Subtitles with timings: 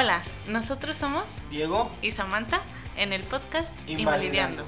[0.00, 2.60] Hola, nosotros somos Diego, y Samantha
[2.96, 3.74] en el podcast.
[3.88, 4.62] Invalidando.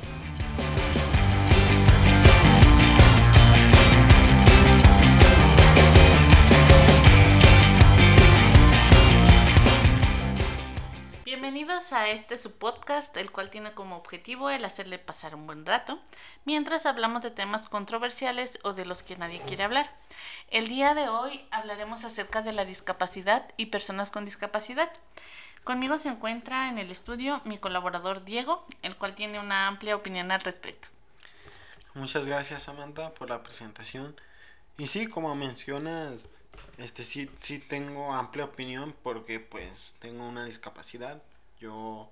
[11.31, 15.65] Bienvenidos a este su podcast, el cual tiene como objetivo el hacerle pasar un buen
[15.65, 16.01] rato,
[16.45, 19.97] mientras hablamos de temas controversiales o de los que nadie quiere hablar.
[20.51, 24.91] El día de hoy hablaremos acerca de la discapacidad y personas con discapacidad.
[25.63, 30.33] Conmigo se encuentra en el estudio mi colaborador Diego, el cual tiene una amplia opinión
[30.33, 30.89] al respecto.
[31.95, 34.17] muchas gracias Samantha por la presentación.
[34.79, 36.29] Y sí, como mencionas,
[36.79, 41.23] este sí, sí tengo amplia opinión porque pues tengo una discapacidad.
[41.61, 42.11] Yo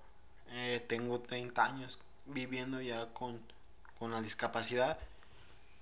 [0.50, 3.41] eh, tengo 30 años viviendo ya con,
[3.98, 4.98] con la discapacidad.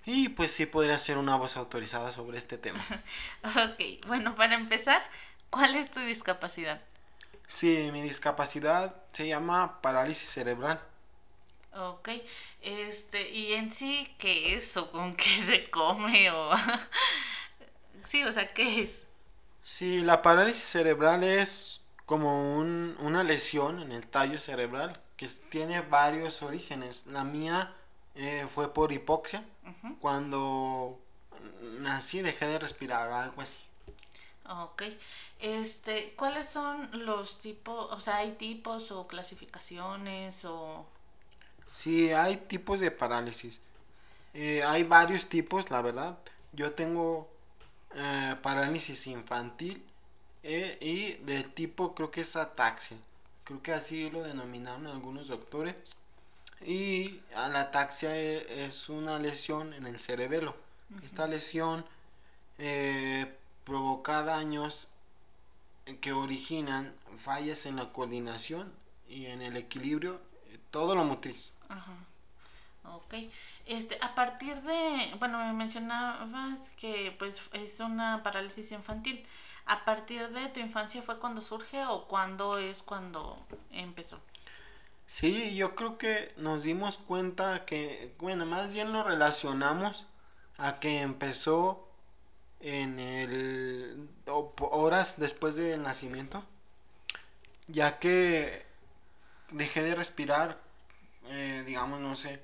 [0.05, 2.85] Y pues sí podría ser una voz autorizada sobre este tema.
[3.45, 5.03] Ok, bueno, para empezar,
[5.51, 6.81] ¿cuál es tu discapacidad?
[7.49, 10.81] Sí, mi discapacidad se llama parálisis cerebral.
[11.73, 12.09] Ok,
[12.63, 16.51] este, y en sí, ¿qué es o con qué se come o...
[18.07, 19.07] sí, o sea, ¿qué es?
[19.65, 25.81] Sí, la parálisis cerebral es como un- una lesión en el tallo cerebral que tiene
[25.83, 27.05] varios orígenes.
[27.07, 27.75] La mía
[28.19, 29.45] eh, fue por hipoxia.
[30.01, 30.99] Cuando
[31.81, 33.59] nací dejé de respirar, algo así.
[34.49, 34.83] Ok,
[35.41, 40.87] este, ¿cuáles son los tipos, o sea, hay tipos o clasificaciones o...
[41.75, 43.61] Sí, hay tipos de parálisis.
[44.35, 46.19] Eh, hay varios tipos, la verdad.
[46.53, 47.31] Yo tengo
[47.97, 49.83] eh, parálisis infantil
[50.43, 52.97] eh, y del tipo creo que es ataxia.
[53.45, 55.75] Creo que así lo denominaron algunos doctores.
[56.65, 60.55] Y la ataxia e- es una lesión en el cerebelo.
[61.05, 61.85] Esta lesión
[62.59, 64.89] eh, provoca daños
[66.01, 68.73] que originan fallas en la coordinación
[69.09, 71.53] y en el equilibrio, eh, todo lo motriz.
[71.69, 71.93] Ajá.
[72.85, 73.15] Ok.
[73.67, 79.27] Este, a partir de, bueno, me mencionabas que pues es una parálisis infantil.
[79.67, 84.21] ¿A partir de tu infancia fue cuando surge o cuándo es cuando empezó?
[85.07, 90.07] Sí, yo creo que nos dimos cuenta que, bueno, más bien lo relacionamos
[90.59, 91.89] a que empezó
[92.61, 94.09] en el
[94.61, 96.45] horas después del nacimiento,
[97.69, 98.65] ya que
[99.51, 100.61] dejé de respirar,
[101.27, 102.41] eh, digamos, no sé,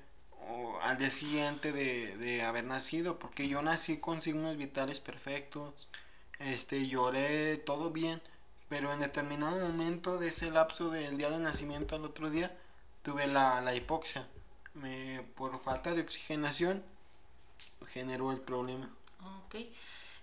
[0.49, 5.89] o al día siguiente de, de haber nacido, porque yo nací con signos vitales perfectos,
[6.39, 8.21] este, lloré, todo bien,
[8.69, 12.57] pero en determinado momento de ese lapso del día de nacimiento al otro día,
[13.03, 14.27] tuve la, la hipoxia.
[14.73, 16.83] Me, por falta de oxigenación,
[17.87, 18.89] generó el problema.
[19.45, 19.55] Ok.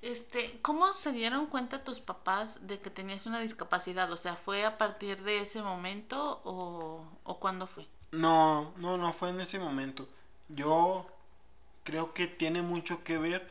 [0.02, 4.10] Este, ¿cómo se dieron cuenta tus papás de que tenías una discapacidad?
[4.10, 7.86] O sea, ¿fue a partir de ese momento o, o cuándo fue?
[8.12, 10.08] No, no, no fue en ese momento.
[10.48, 11.06] Yo
[11.84, 13.50] creo que tiene mucho que ver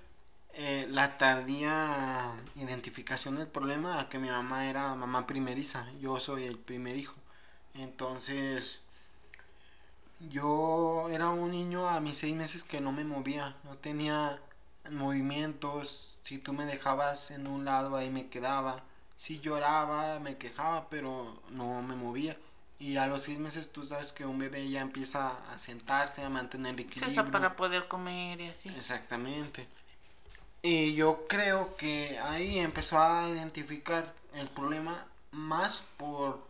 [0.53, 5.87] eh, la tardía identificación del problema a que mi mamá era mamá primeriza.
[6.01, 7.15] Yo soy el primer hijo.
[7.75, 8.81] Entonces,
[10.29, 14.39] yo era un niño a mis seis meses que no me movía, no tenía
[14.91, 16.19] movimientos.
[16.23, 18.83] Si tú me dejabas en un lado, ahí me quedaba.
[19.17, 22.37] Si lloraba, me quejaba, pero no me movía.
[22.79, 26.29] Y a los seis meses tú sabes que un bebé ya empieza a sentarse, a
[26.29, 27.09] mantener Sí, o equilibrio.
[27.09, 28.69] sea, para poder comer y así.
[28.69, 29.67] Exactamente.
[30.61, 36.45] Y yo creo que ahí empezó a identificar el problema más por,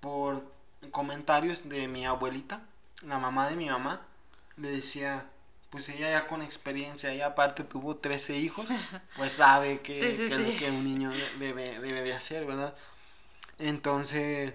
[0.00, 0.44] por
[0.90, 2.60] comentarios de mi abuelita,
[3.02, 4.00] la mamá de mi mamá.
[4.56, 5.26] Le decía,
[5.70, 8.68] pues ella ya con experiencia, ella aparte tuvo 13 hijos,
[9.16, 10.56] pues sabe que, Sí, sí, que sí.
[10.58, 12.74] que un niño debe, debe de hacer, ¿verdad?
[13.58, 14.54] Entonces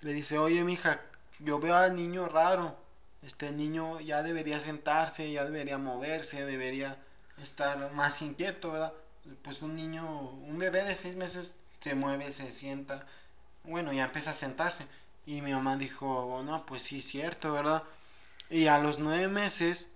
[0.00, 1.00] le dice, oye mija,
[1.38, 2.76] yo veo al niño raro,
[3.22, 6.96] este niño ya debería sentarse, ya debería moverse, debería
[7.42, 8.92] estar más inquieto, ¿verdad?
[9.42, 13.06] Pues un niño, un bebé de seis meses se mueve, se sienta,
[13.64, 14.86] bueno, ya empieza a sentarse.
[15.26, 17.82] Y mi mamá dijo, no, pues sí, cierto, ¿verdad?
[18.50, 19.88] Y a los nueve meses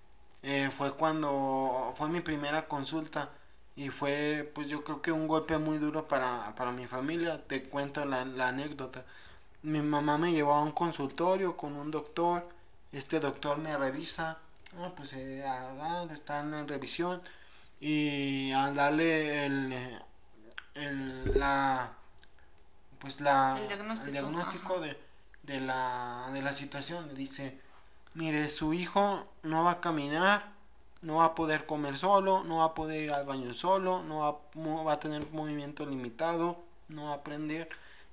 [0.43, 3.31] eh, fue cuando fue mi primera consulta.
[3.75, 7.43] Y fue, pues yo creo que un golpe muy duro para, para mi familia.
[7.47, 9.05] Te cuento la, la anécdota.
[9.63, 12.49] Mi mamá me llevó a un consultorio con un doctor.
[12.93, 14.39] Este doctor me revisa.
[14.79, 17.23] Ah, pues eh, ah, están en revisión.
[17.81, 20.01] Y al darle el,
[20.75, 21.93] el la
[22.99, 24.83] pues la El diagnóstico, el diagnóstico ajá.
[24.83, 24.99] de,
[25.43, 27.59] de la de la situación le dice
[28.15, 30.53] mire su hijo no va a caminar
[31.03, 34.19] no va a poder comer solo no va a poder ir al baño solo no
[34.21, 37.69] va, no va a tener movimiento limitado no va a aprender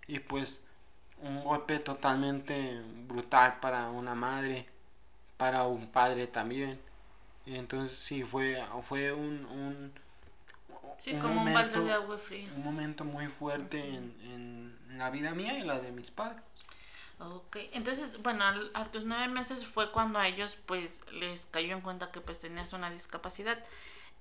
[0.07, 0.63] y pues
[1.21, 4.67] un golpe totalmente brutal para una madre
[5.37, 6.79] para un padre también
[7.45, 9.93] entonces sí fue fue un, un
[10.97, 12.49] Sí, un como un balde momento- de agua fría.
[12.55, 16.43] un momento muy fuerte en, en la vida mía y la de mis padres.
[17.19, 21.73] Ok, entonces, bueno, al- a, tus nueve meses fue cuando a ellos pues les cayó
[21.73, 23.63] en cuenta que pues tenías una discapacidad.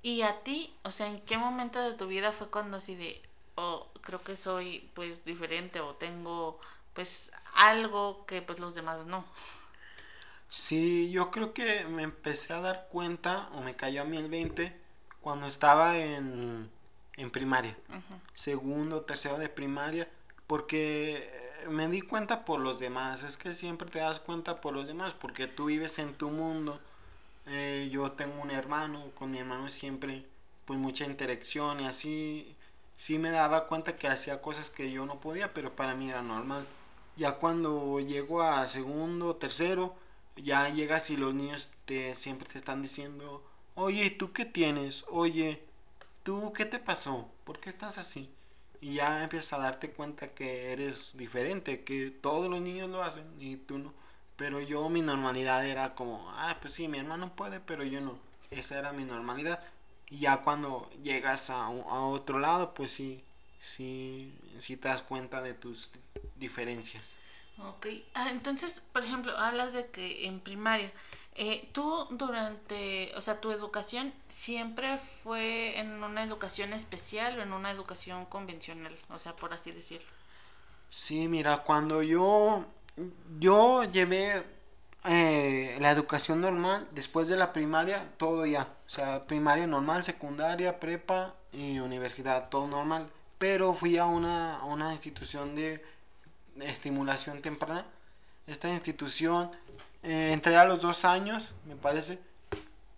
[0.03, 3.21] Y a ti, o sea, ¿en qué momento de tu vida fue cuando así de,
[3.57, 6.61] oh, creo que soy pues diferente o tengo
[6.99, 9.25] pues algo que pues los demás no?
[10.51, 14.29] Sí, yo creo que me empecé a dar cuenta, o me cayó a mí el
[14.29, 14.77] 20,
[15.21, 16.69] cuando estaba en,
[17.17, 17.77] en primaria.
[18.35, 20.09] Segundo, tercero de primaria,
[20.49, 21.31] porque
[21.63, 23.23] eh, me di cuenta por los demás.
[23.23, 26.81] Es que siempre te das cuenta por los demás, porque tú vives en tu mundo.
[27.47, 30.27] Eh, yo tengo un hermano, con mi hermano siempre,
[30.65, 32.57] pues mucha interacción y así.
[32.97, 36.23] Sí me daba cuenta que hacía cosas que yo no podía, pero para mí era
[36.23, 36.67] normal.
[37.19, 39.97] Ya cuando llego a segundo, tercero,
[40.37, 43.43] ya llegas y los niños te siempre te están diciendo,
[43.75, 45.05] oye, ¿tú qué tienes?
[45.11, 45.63] Oye,
[46.25, 47.29] ¿tú qué te pasó?
[47.45, 48.31] ¿Por qué estás así?
[48.81, 53.27] Y ya empiezas a darte cuenta que eres diferente, que todos los niños lo hacen
[53.41, 53.93] y tú no.
[54.37, 58.19] Pero yo mi normalidad era como, ah, pues sí, mi hermano puede, pero yo no.
[58.51, 59.61] Esa era mi normalidad.
[60.11, 61.71] Y ya cuando llegas a, a
[62.07, 63.25] otro lado, pues sí,
[63.61, 65.91] sí, sí te das cuenta de tus
[66.37, 67.05] diferencias.
[67.59, 70.93] Ok, ah, entonces, por ejemplo, hablas de que en primaria,
[71.35, 77.53] eh, tú durante, o sea, tu educación siempre fue en una educación especial o en
[77.53, 80.09] una educación convencional, o sea, por así decirlo.
[80.91, 82.65] Sí, mira, cuando yo,
[83.39, 84.45] yo llevé
[85.05, 88.69] eh, la educación normal, después de la primaria, todo ya.
[88.87, 93.11] O sea, primaria normal, secundaria, prepa y universidad, todo normal.
[93.39, 95.85] Pero fui a una, a una institución de
[96.61, 97.85] estimulación temprana.
[98.47, 99.51] Esta institución,
[100.03, 102.19] eh, entré a los dos años, me parece.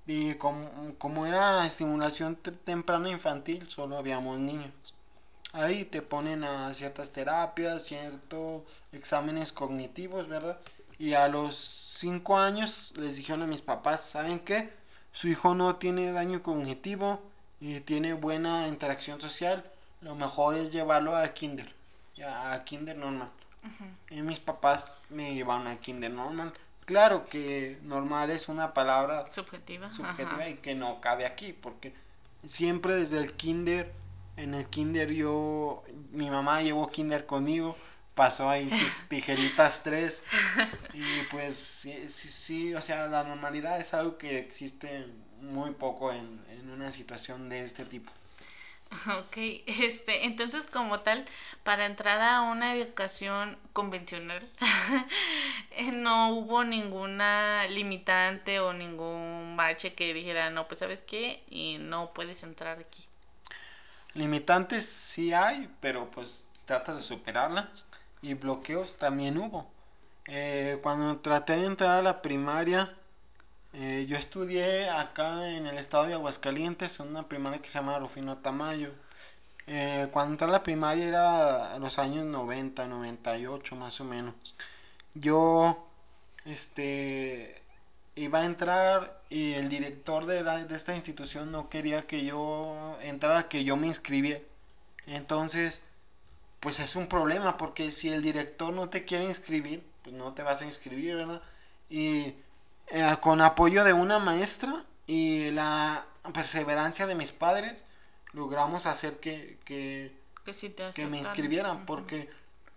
[0.07, 4.71] Y como, como era estimulación te- temprana infantil, solo habíamos niños.
[5.53, 8.63] Ahí te ponen a ciertas terapias, ciertos
[8.93, 10.59] exámenes cognitivos, ¿verdad?
[10.99, 14.73] Y a los 5 años les dijeron a mis papás, ¿saben qué?
[15.13, 17.21] Su hijo no tiene daño cognitivo
[17.61, 19.65] y tiene buena interacción social.
[20.01, 21.73] Lo mejor es llevarlo a kinder,
[22.17, 23.31] ya, a kinder normal.
[24.11, 26.53] Y mis papás me llevaron a kinder normal.
[26.87, 29.93] Claro que normal es una palabra Subjetiva.
[29.95, 30.49] subjetiva ajá.
[30.49, 31.93] y que no cabe aquí porque
[32.47, 33.93] siempre desde el kinder
[34.37, 37.77] en el kinder yo mi mamá llevó kinder conmigo
[38.15, 40.23] pasó ahí ti- tijeritas tres
[40.95, 45.07] y pues sí, sí, sí, o sea la normalidad es algo que existe
[45.43, 48.11] muy poco en, en una situación de este tipo
[49.19, 51.25] Ok, este, entonces como tal,
[51.63, 54.47] para entrar a una educación convencional,
[55.71, 61.79] eh, no hubo ninguna limitante o ningún bache que dijera, no, pues sabes qué, y
[61.79, 63.05] no puedes entrar aquí.
[64.15, 67.87] Limitantes sí hay, pero pues tratas de superarlas.
[68.23, 69.71] Y bloqueos también hubo.
[70.27, 72.95] Eh, cuando traté de entrar a la primaria,
[73.73, 77.99] eh, yo estudié acá en el estado de Aguascalientes, en una primaria que se llama
[77.99, 78.91] Rufino Tamayo.
[79.67, 84.35] Eh, cuando entré a la primaria era en los años 90, 98 más o menos.
[85.15, 85.87] Yo,
[86.47, 87.63] este,
[88.17, 92.99] iba a entrar y el director de, la- de esta institución no quería que yo
[93.03, 94.41] entrara, que yo me inscribiera.
[95.07, 95.83] Entonces,
[96.61, 100.43] pues es un problema porque si el director no te quiere inscribir, pues no te
[100.43, 101.43] vas a inscribir, ¿verdad?
[101.89, 102.35] Y
[102.91, 107.75] eh, con apoyo de una maestra y la perseverancia de mis padres,
[108.33, 110.13] logramos hacer que, que,
[110.45, 112.29] Que que me inscribieran porque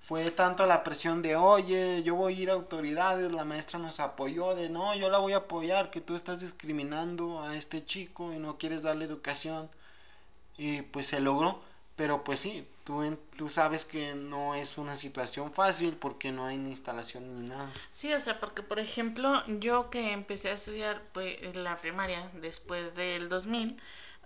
[0.01, 3.99] fue tanto la presión de oye yo voy a ir a autoridades la maestra nos
[3.99, 8.33] apoyó de no yo la voy a apoyar que tú estás discriminando a este chico
[8.33, 9.69] y no quieres darle educación
[10.57, 11.61] y pues se logró
[11.95, 16.57] Pero pues sí, tú, tú sabes que no es una situación fácil porque no hay
[16.57, 17.71] ni instalación ni nada.
[17.91, 22.95] Sí, o sea, porque por ejemplo, yo que empecé a estudiar pues, la primaria después
[22.95, 23.79] del 2000,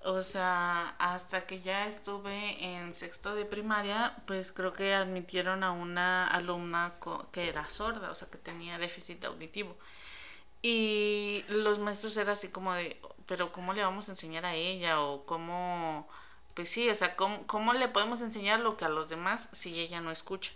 [0.03, 5.71] o sea, hasta que ya estuve en sexto de primaria, pues creo que admitieron a
[5.71, 6.95] una alumna
[7.31, 9.75] que era sorda, o sea, que tenía déficit auditivo.
[10.61, 15.01] Y los maestros eran así como de, pero ¿cómo le vamos a enseñar a ella?
[15.01, 16.07] O cómo,
[16.57, 19.79] pues sí, o sea, ¿cómo, cómo le podemos enseñar lo que a los demás si
[19.79, 20.51] ella no escucha?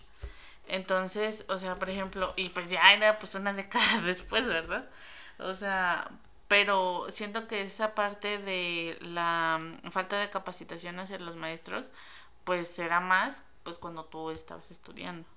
[0.67, 4.89] Entonces, o sea, por ejemplo, y pues ya era pues una década después, ¿verdad?
[5.37, 6.09] O sea,
[6.47, 11.91] pero siento que esa parte de la mm, falta de capacitación hacia los maestros,
[12.45, 15.27] pues será más pues cuando tú estabas estudiando.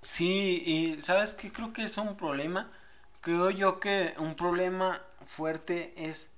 [0.00, 1.52] Sí, y ¿sabes qué?
[1.52, 2.70] Creo que es un problema.
[3.20, 6.30] Creo yo que un problema fuerte es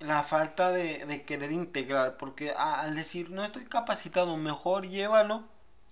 [0.00, 5.42] la falta de, de querer integrar, porque a- al decir no estoy capacitado, mejor llévalo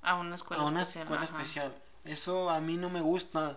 [0.02, 1.04] A una escuela a una especial.
[1.04, 1.75] escuela especial.
[2.04, 3.56] Eso a mí no me gusta.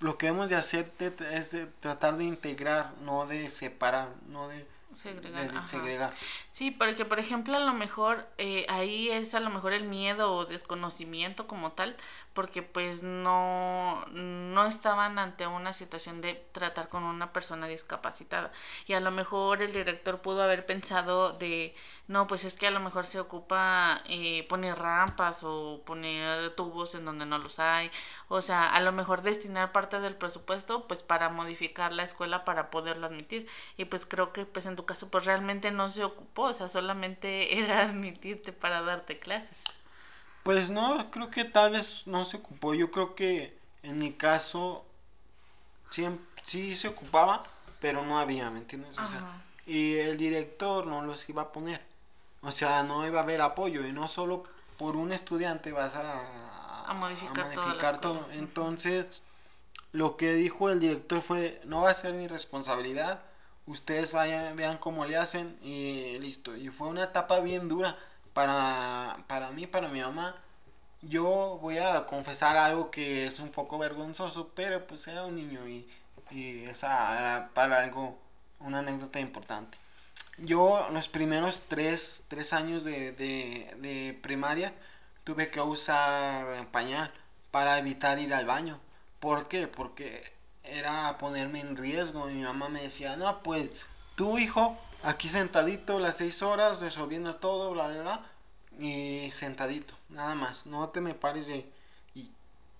[0.00, 4.48] Lo que debemos de hacer de- es de tratar de integrar, no de separar, no
[4.48, 6.12] de, Segregar, de segregar.
[6.52, 10.32] Sí, porque por ejemplo a lo mejor eh, ahí es a lo mejor el miedo
[10.34, 11.96] o desconocimiento como tal,
[12.34, 18.52] porque pues no, no estaban ante una situación de tratar con una persona discapacitada.
[18.86, 21.74] Y a lo mejor el director pudo haber pensado de,
[22.08, 26.94] no, pues es que a lo mejor se ocupa eh, poner rampas o poner tubos
[26.96, 27.90] en donde no los hay.
[28.28, 32.70] O sea, a lo mejor destinar parte del presupuesto pues para modificar la escuela para
[32.70, 33.46] poderlo admitir.
[33.76, 36.68] Y pues creo que pues en tu caso pues realmente no se ocupó, o sea,
[36.68, 39.64] solamente era admitirte para darte clases.
[40.44, 42.74] Pues no, creo que tal vez no se ocupó.
[42.74, 44.84] Yo creo que en mi caso
[45.90, 46.06] sí,
[46.44, 47.44] sí se ocupaba,
[47.80, 48.92] pero no había, ¿me entiendes?
[48.98, 51.82] O sea, y el director no los iba a poner.
[52.42, 54.44] O sea, no iba a haber apoyo y no solo
[54.76, 58.28] por un estudiante vas a, A modificar modificar todo.
[58.32, 59.22] Entonces,
[59.92, 63.22] lo que dijo el director fue, no va a ser mi responsabilidad,
[63.66, 66.54] ustedes vayan, vean cómo le hacen y listo.
[66.54, 67.96] Y fue una etapa bien dura
[68.34, 70.36] para, para mí, para mi mamá.
[71.02, 75.66] Yo voy a confesar algo que es un poco vergonzoso, pero pues era un niño
[75.68, 75.88] y,
[76.30, 78.18] y esa era para algo,
[78.60, 79.78] una anécdota importante.
[80.38, 84.74] Yo los primeros tres, tres años de, de, de primaria
[85.22, 87.12] tuve que usar pañal
[87.50, 88.80] para evitar ir al baño.
[89.20, 89.68] ¿Por qué?
[89.68, 90.32] Porque
[90.64, 92.26] era ponerme en riesgo.
[92.26, 93.70] Mi mamá me decía, no, pues
[94.16, 98.26] tu hijo aquí sentadito las seis horas resolviendo todo, bla, bla, bla.
[98.78, 100.66] Y sentadito, nada más.
[100.66, 101.70] No te me pares de...
[102.14, 102.30] Y,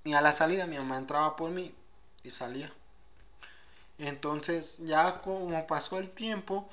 [0.04, 1.75] y a la salida mi mamá entraba por mí
[2.25, 2.73] y salía.
[3.99, 6.69] Entonces ya como pasó el tiempo,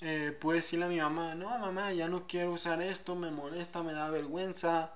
[0.00, 3.82] eh, pude decirle a mi mamá, no mamá, ya no quiero usar esto, me molesta,
[3.82, 4.92] me da vergüenza,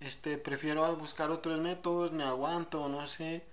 [0.00, 3.44] este, prefiero buscar otros métodos, me aguanto, no sé.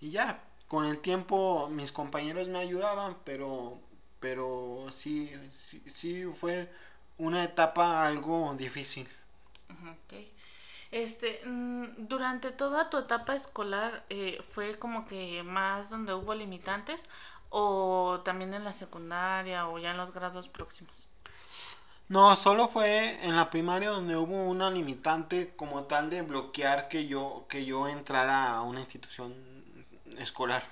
[0.00, 3.80] Y ya, con el tiempo mis compañeros me ayudaban, pero,
[4.24, 6.72] pero sí, sí, sí fue
[7.18, 9.06] una etapa algo difícil.
[9.68, 10.14] Ujú, ok.
[10.90, 17.04] Este, mm, durante toda tu etapa escolar, eh, ¿fue como que más donde hubo limitantes?
[17.50, 21.06] ¿O también en la secundaria o ya en los grados próximos?
[22.08, 27.06] No, solo fue en la primaria donde hubo una limitante como tal de bloquear que
[27.06, 29.34] yo, que yo entrara a una institución
[30.16, 30.64] escolar.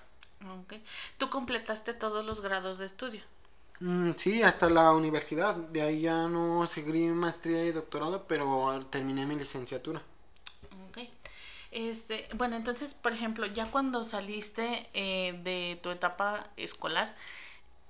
[0.62, 0.75] Ok.
[1.18, 3.23] ¿Tú completaste todos los grados de estudio?
[3.83, 5.57] Mm, sí, hasta la universidad.
[5.57, 10.01] De ahí ya no seguí maestría y doctorado, pero terminé mi licenciatura.
[10.89, 10.99] Ok.
[11.73, 17.17] Este, bueno, entonces, por ejemplo, ya cuando saliste eh, de tu etapa escolar,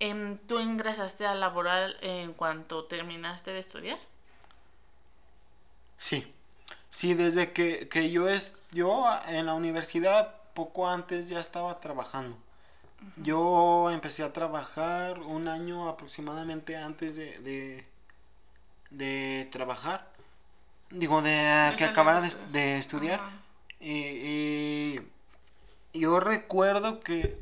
[0.01, 3.99] em, ¿tú ingresaste a laboral en cuanto terminaste de estudiar?
[5.99, 6.33] Sí,
[6.91, 12.37] sí, desde que, que yo, es, yo en la universidad poco antes ya estaba trabajando.
[13.17, 17.87] Yo empecé a trabajar un año aproximadamente antes de, de,
[18.91, 20.09] de trabajar.
[20.91, 23.21] Digo, de que acabara de de, estudiar.
[23.81, 25.01] Y, y
[25.95, 27.39] yo recuerdo que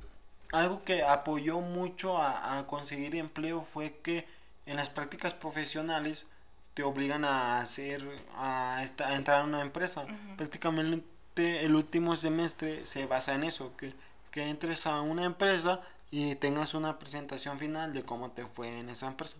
[0.53, 4.27] algo que apoyó mucho a, a conseguir empleo fue que
[4.67, 6.27] en las prácticas profesionales
[6.75, 8.03] te obligan a hacer,
[8.37, 10.05] a, esta- a entrar a una empresa.
[10.37, 13.93] Prácticamente el último semestre se basa en eso, que,
[14.31, 18.91] que entres a una empresa y tengas una presentación final de cómo te fue en
[18.91, 19.37] esa empresa.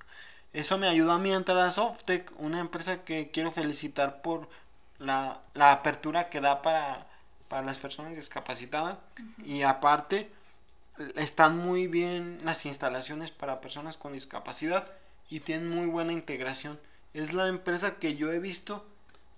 [0.53, 4.49] Eso me ayudó a mí a entrar a Softec, una empresa que quiero felicitar por
[4.99, 7.07] la, la apertura que da para,
[7.49, 8.99] para las personas discapacitadas.
[9.45, 10.31] Y aparte,
[11.17, 14.87] están muy bien las instalaciones para personas con discapacidad
[15.29, 16.79] y tienen muy buena integración.
[17.15, 18.85] es la empresa que yo he visto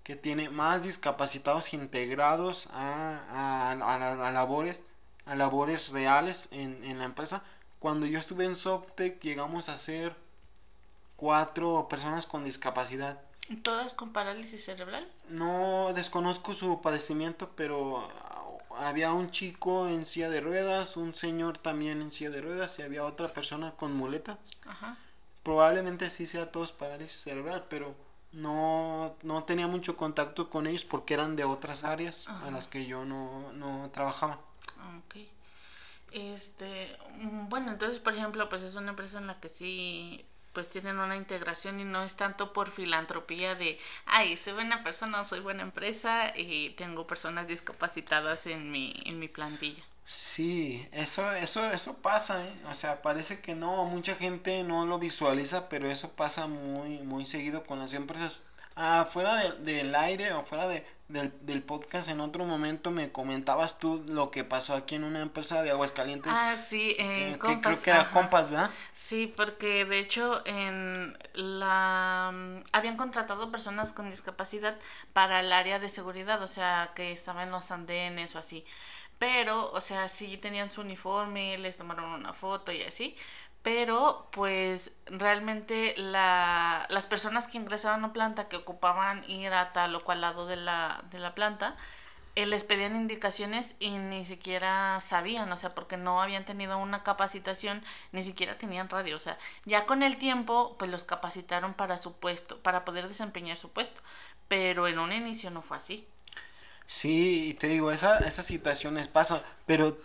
[0.03, 4.81] que tiene más discapacitados integrados a, a, a, labores
[5.25, 7.43] a labores reales en, en, la empresa.
[7.79, 10.15] Cuando yo estuve en Softec llegamos a ser
[11.15, 13.21] cuatro personas con discapacidad.
[13.61, 15.07] ¿Todas con parálisis cerebral?
[15.29, 18.09] No desconozco su padecimiento, pero
[18.77, 22.81] había un chico en silla de ruedas, un señor también en silla de ruedas y
[22.81, 24.37] había otra persona con muletas.
[24.65, 24.97] Ajá.
[25.43, 27.95] Probablemente sí sea todos parálisis cerebral, pero
[28.31, 32.85] no, no tenía mucho contacto con ellos porque eran de otras áreas a las que
[32.85, 34.39] yo no, no trabajaba.
[34.97, 35.15] Ok.
[36.11, 40.69] Este, mm, bueno, entonces, por ejemplo, pues es una empresa en la que sí pues
[40.69, 45.39] tienen una integración y no es tanto por filantropía de, ay, soy buena persona, soy
[45.39, 49.83] buena empresa y tengo personas discapacitadas en mi, en mi plantilla.
[50.05, 52.53] Sí, eso, eso, eso pasa, ¿eh?
[52.69, 57.25] O sea, parece que no, mucha gente no lo visualiza, pero eso pasa muy, muy
[57.25, 58.43] seguido con las empresas.
[58.75, 63.77] Ah, fuera del aire o fuera de, del, del, podcast en otro momento me comentabas
[63.77, 66.31] tú lo que pasó aquí en una empresa de Aguascalientes.
[66.35, 67.61] Ah, sí, en Compas.
[67.61, 68.71] creo que era Compas, ¿verdad?
[68.93, 74.79] Sí, porque de hecho en la mm, habían contratado personas con discapacidad
[75.13, 78.65] para el área de seguridad, o sea, que estaban en los andenes o así.
[79.19, 83.15] Pero, o sea, sí tenían su uniforme, les tomaron una foto y así,
[83.63, 89.95] pero pues realmente la, las personas que ingresaban a planta que ocupaban ir a tal
[89.95, 91.77] o cual lado de la, de la planta,
[92.35, 97.03] eh, les pedían indicaciones y ni siquiera sabían, o sea, porque no habían tenido una
[97.03, 101.97] capacitación, ni siquiera tenían radio, o sea, ya con el tiempo pues los capacitaron para
[101.97, 104.01] su puesto, para poder desempeñar su puesto,
[104.49, 106.07] pero en un inicio no fue así.
[106.87, 109.97] Sí, te digo, esa, esas situaciones pasan, pero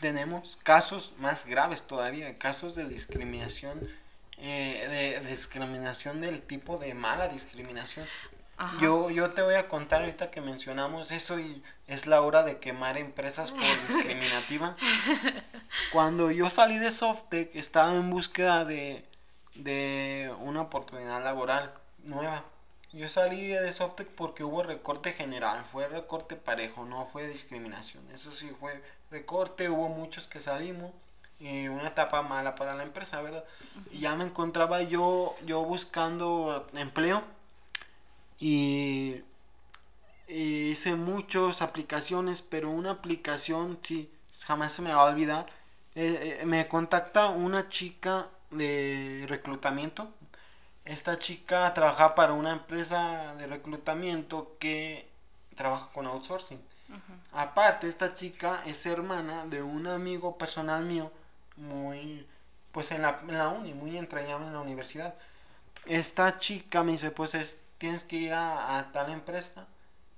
[0.00, 3.88] tenemos casos más graves todavía, casos de discriminación,
[4.38, 8.06] eh, de, discriminación del tipo de mala discriminación.
[8.80, 12.58] Yo, yo te voy a contar ahorita que mencionamos eso y es la hora de
[12.58, 14.76] quemar empresas por discriminativa.
[15.92, 19.04] Cuando yo salí de Softec estaba en búsqueda de,
[19.54, 22.44] de una oportunidad laboral nueva.
[22.92, 28.02] Yo salí de Softec porque hubo recorte general, fue recorte parejo, no fue discriminación.
[28.12, 30.92] Eso sí fue recorte, hubo muchos que salimos
[31.40, 33.44] y una etapa mala para la empresa, ¿verdad?
[33.92, 37.22] Y ya me encontraba yo, yo buscando empleo
[38.40, 39.22] y,
[40.28, 44.08] hice muchas aplicaciones, pero una aplicación, sí,
[44.46, 45.46] jamás se me va a olvidar.
[45.94, 50.12] Eh, eh, me contacta una chica de reclutamiento.
[50.84, 55.08] Esta chica trabaja para una empresa de reclutamiento que
[55.56, 56.60] trabaja con outsourcing.
[57.32, 61.12] Aparte, esta chica es hermana de un amigo personal mío,
[61.56, 62.26] muy,
[62.72, 65.14] pues en la, en la uni, muy entrañable en la universidad.
[65.84, 69.66] Esta chica me dice, pues es, tienes que ir a, tal empresa,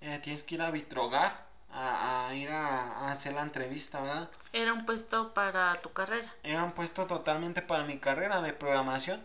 [0.01, 4.29] eh, tienes que ir a Vitrogar, a, ir a, hacer la entrevista, ¿verdad?
[4.53, 6.33] Era un puesto para tu carrera.
[6.43, 9.23] Era un puesto totalmente para mi carrera de programación.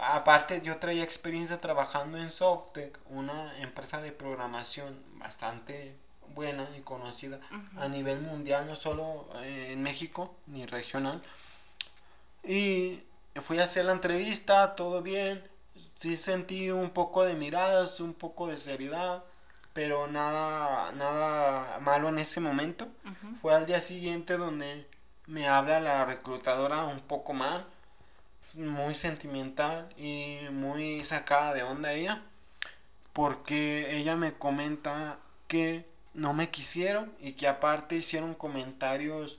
[0.00, 5.96] Aparte, yo traía experiencia trabajando en Softec, una empresa de programación bastante
[6.34, 7.40] buena y conocida
[7.78, 11.22] a nivel mundial, no solo eh, en México ni regional.
[12.44, 13.00] Y
[13.42, 15.42] fui a hacer la entrevista, todo bien.
[15.96, 19.24] Sí sentí un poco de miradas, un poco de seriedad,
[19.72, 22.88] pero nada, nada malo en ese momento.
[23.40, 24.86] Fue al día siguiente donde
[25.26, 27.66] me habla la reclutadora un poco mal,
[28.54, 32.22] muy sentimental y muy sacada de onda ella,
[33.12, 39.38] porque ella me comenta que no me quisieron y que aparte hicieron comentarios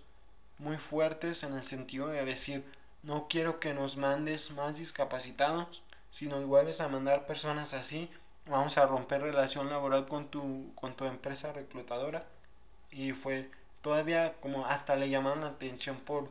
[0.57, 2.63] muy fuertes en el sentido de decir
[3.03, 8.09] no quiero que nos mandes más discapacitados si nos vuelves a mandar personas así
[8.49, 12.25] vamos a romper relación laboral con tu con tu empresa reclutadora.
[12.91, 13.49] Y fue
[13.81, 16.29] todavía como hasta le llamaron la atención por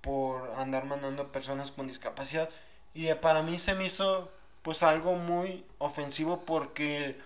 [0.00, 2.50] por andar mandando personas con discapacidad.
[2.94, 4.30] Y para mí se me hizo
[4.62, 7.18] pues algo muy ofensivo porque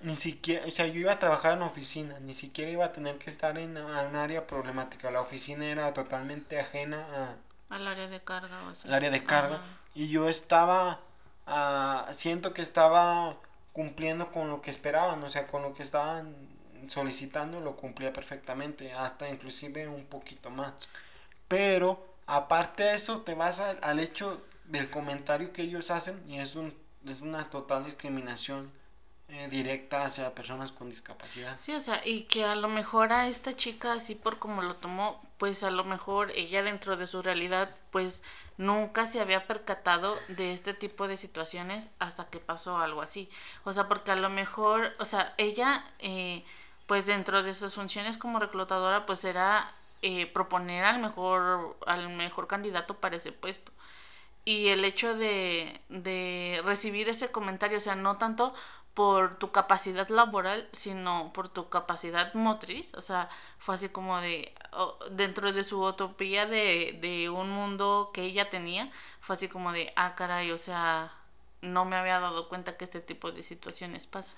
[0.00, 3.18] ni siquiera, o sea, yo iba a trabajar en oficina, ni siquiera iba a tener
[3.18, 5.10] que estar en, un área problemática.
[5.10, 7.74] La oficina era totalmente ajena a...
[7.74, 9.60] Al área de carga o Al área de carga.
[9.94, 11.00] Y yo estaba,
[11.46, 13.36] uh, siento que estaba
[13.72, 16.34] cumpliendo con lo que esperaban, o sea, con lo que estaban
[16.86, 20.72] solicitando, lo cumplía perfectamente, hasta inclusive un poquito más.
[21.48, 26.38] Pero, aparte de eso, te vas al, al hecho del comentario que ellos hacen y
[26.38, 26.74] es, un,
[27.06, 28.70] es una total discriminación
[29.28, 31.58] eh, directa hacia personas con discapacidad.
[31.58, 34.76] Sí, o sea, y que a lo mejor a esta chica, así por como lo
[34.76, 38.22] tomó, pues a lo mejor ella dentro de su realidad, pues
[38.56, 43.28] nunca se había percatado de este tipo de situaciones hasta que pasó algo así.
[43.64, 46.44] O sea, porque a lo mejor, o sea, ella, eh,
[46.86, 52.46] pues dentro de sus funciones como reclutadora, pues era eh, proponer al mejor, al mejor
[52.46, 53.72] candidato para ese puesto.
[54.44, 58.54] Y el hecho de, de recibir ese comentario, o sea, no tanto
[58.98, 62.92] por tu capacidad laboral, sino por tu capacidad motriz.
[62.94, 64.52] O sea, fue así como de,
[65.12, 69.92] dentro de su utopía de, de un mundo que ella tenía, fue así como de,
[69.94, 71.12] ah, caray, o sea,
[71.62, 74.34] no me había dado cuenta que este tipo de situaciones pasan.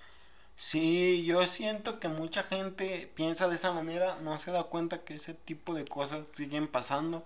[0.56, 5.14] Sí, yo siento que mucha gente piensa de esa manera, no se da cuenta que
[5.14, 7.24] ese tipo de cosas siguen pasando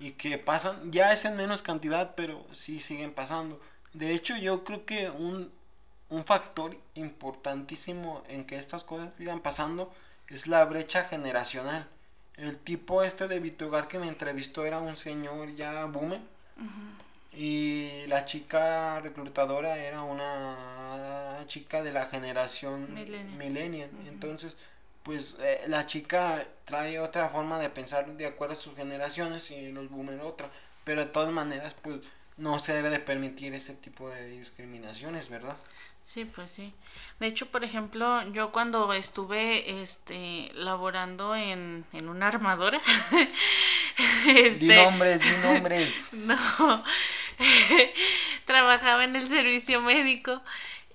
[0.00, 3.60] y que pasan, ya es en menos cantidad, pero sí siguen pasando.
[3.92, 5.52] De hecho, yo creo que un,
[6.08, 9.92] un factor importantísimo en que estas cosas sigan pasando
[10.28, 11.86] es la brecha generacional.
[12.36, 16.20] El tipo este de Vitogar que me entrevistó era un señor ya boomer.
[17.36, 22.94] Y la chica reclutadora era una chica de la generación
[23.38, 23.90] millennial.
[24.06, 24.56] Entonces,
[25.02, 29.72] pues eh, la chica trae otra forma de pensar de acuerdo a sus generaciones y
[29.72, 30.48] los boomers otra.
[30.84, 32.00] Pero de todas maneras, pues
[32.36, 35.56] no se debe de permitir ese tipo de discriminaciones, ¿verdad?
[36.04, 36.72] Sí, pues sí.
[37.18, 42.80] De hecho, por ejemplo, yo cuando estuve este laborando en, en una armadora.
[44.28, 45.94] este, di nombres, di nombres.
[46.12, 46.84] No.
[48.44, 50.42] trabajaba en el servicio médico.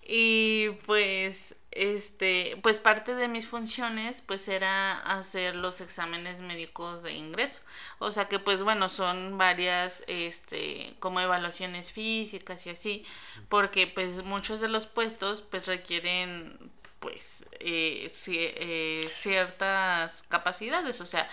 [0.07, 7.13] Y pues este, pues parte de mis funciones pues era hacer los exámenes médicos de
[7.13, 7.61] ingreso.
[7.99, 13.05] O sea que pues bueno, son varias este como evaluaciones físicas y así,
[13.49, 21.29] porque pues muchos de los puestos pues requieren pues eh, eh, ciertas capacidades, o sea,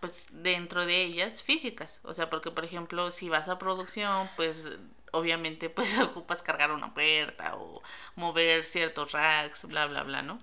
[0.00, 4.68] pues dentro de ellas físicas, o sea, porque por ejemplo, si vas a producción, pues
[5.12, 7.82] obviamente pues ocupas cargar una puerta o
[8.14, 10.40] mover ciertos racks, bla, bla, bla, ¿no?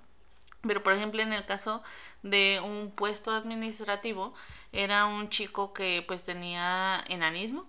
[0.61, 1.83] Pero por ejemplo en el caso
[2.21, 4.33] de un puesto administrativo,
[4.71, 7.67] era un chico que pues tenía enanismo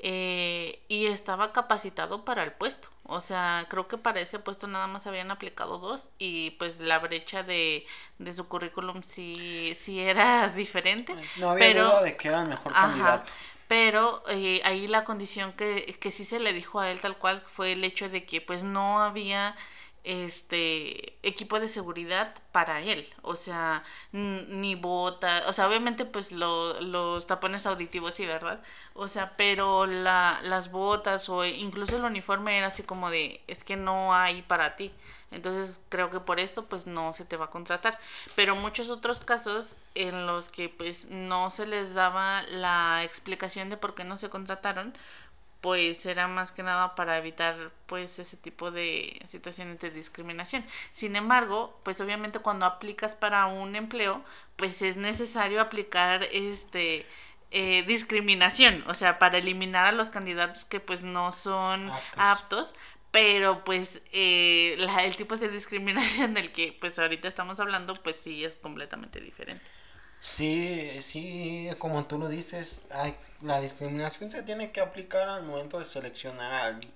[0.00, 2.88] eh, y estaba capacitado para el puesto.
[3.02, 6.98] O sea, creo que para ese puesto nada más habían aplicado dos y pues la
[6.98, 7.86] brecha de,
[8.18, 11.14] de su currículum sí, sí era diferente.
[11.14, 13.30] Pues, no había pero, duda de que era el mejor candidato.
[13.68, 17.42] Pero eh, ahí la condición que, que sí se le dijo a él tal cual
[17.42, 19.56] fue el hecho de que pues no había
[20.04, 26.80] este equipo de seguridad para él, o sea, ni bota, o sea, obviamente pues lo,
[26.80, 28.62] los tapones auditivos sí, ¿verdad?
[28.94, 33.64] O sea, pero la, las botas o incluso el uniforme era así como de, es
[33.64, 34.92] que no hay para ti.
[35.30, 37.98] Entonces creo que por esto pues no se te va a contratar.
[38.34, 43.76] Pero muchos otros casos en los que pues no se les daba la explicación de
[43.76, 44.94] por qué no se contrataron,
[45.60, 50.64] pues era más que nada para evitar pues ese tipo de situaciones de discriminación.
[50.92, 54.22] Sin embargo, pues obviamente cuando aplicas para un empleo,
[54.56, 57.06] pues es necesario aplicar este
[57.50, 62.74] eh, discriminación, o sea, para eliminar a los candidatos que pues no son aptos
[63.10, 68.44] pero pues eh, el tipo de discriminación del que pues ahorita estamos hablando pues sí
[68.44, 69.64] es completamente diferente.
[70.20, 75.78] Sí, sí, como tú lo dices, hay, la discriminación se tiene que aplicar al momento
[75.78, 76.92] de seleccionar a alguien.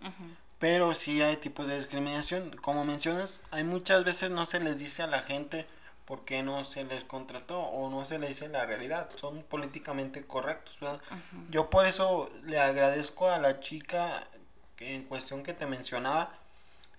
[0.59, 2.57] Pero sí hay tipos de discriminación.
[2.57, 5.67] Como mencionas, hay muchas veces no se les dice a la gente
[6.05, 9.09] por qué no se les contrató o no se les dice la realidad.
[9.17, 11.01] Son políticamente correctos, ¿verdad?
[11.51, 14.27] Yo por eso le agradezco a la chica
[14.87, 16.35] en cuestión que te mencionaba,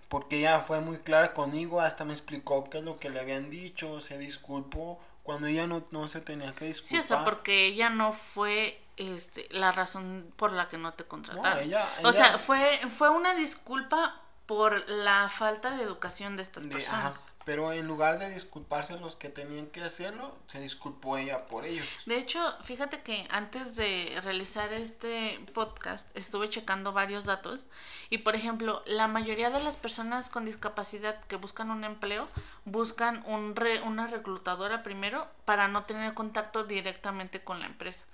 [0.09, 3.49] porque ella fue muy clara conmigo, hasta me explicó qué es lo que le habían
[3.49, 6.89] dicho, se disculpó cuando ella no, no se tenía que disculpar.
[6.89, 11.05] Sí, o sea, porque ella no fue este la razón por la que no te
[11.05, 11.71] contrataron.
[12.03, 17.33] O sea, fue, fue una disculpa por la falta de educación de estas personas.
[17.45, 21.85] pero en lugar de disculparse los que tenían que hacerlo, se disculpó ella por ellos.
[22.05, 27.67] De hecho, fíjate que antes de realizar este podcast estuve checando varios datos
[28.09, 32.27] y por ejemplo, la mayoría de las personas con discapacidad que buscan un empleo
[32.65, 33.53] buscan un
[33.85, 38.05] una reclutadora primero para no tener contacto directamente con la empresa.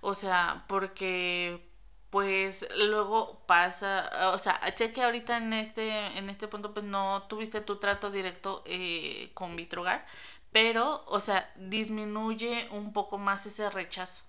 [0.00, 1.73] O sea, porque
[2.14, 7.24] pues luego pasa, o sea, sé que ahorita en este, en este punto pues no
[7.24, 10.06] tuviste tu trato directo eh, con Vitrogar,
[10.52, 14.22] pero, o sea, disminuye un poco más ese rechazo.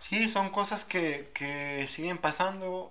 [0.00, 2.90] Sí, son cosas que, que siguen pasando.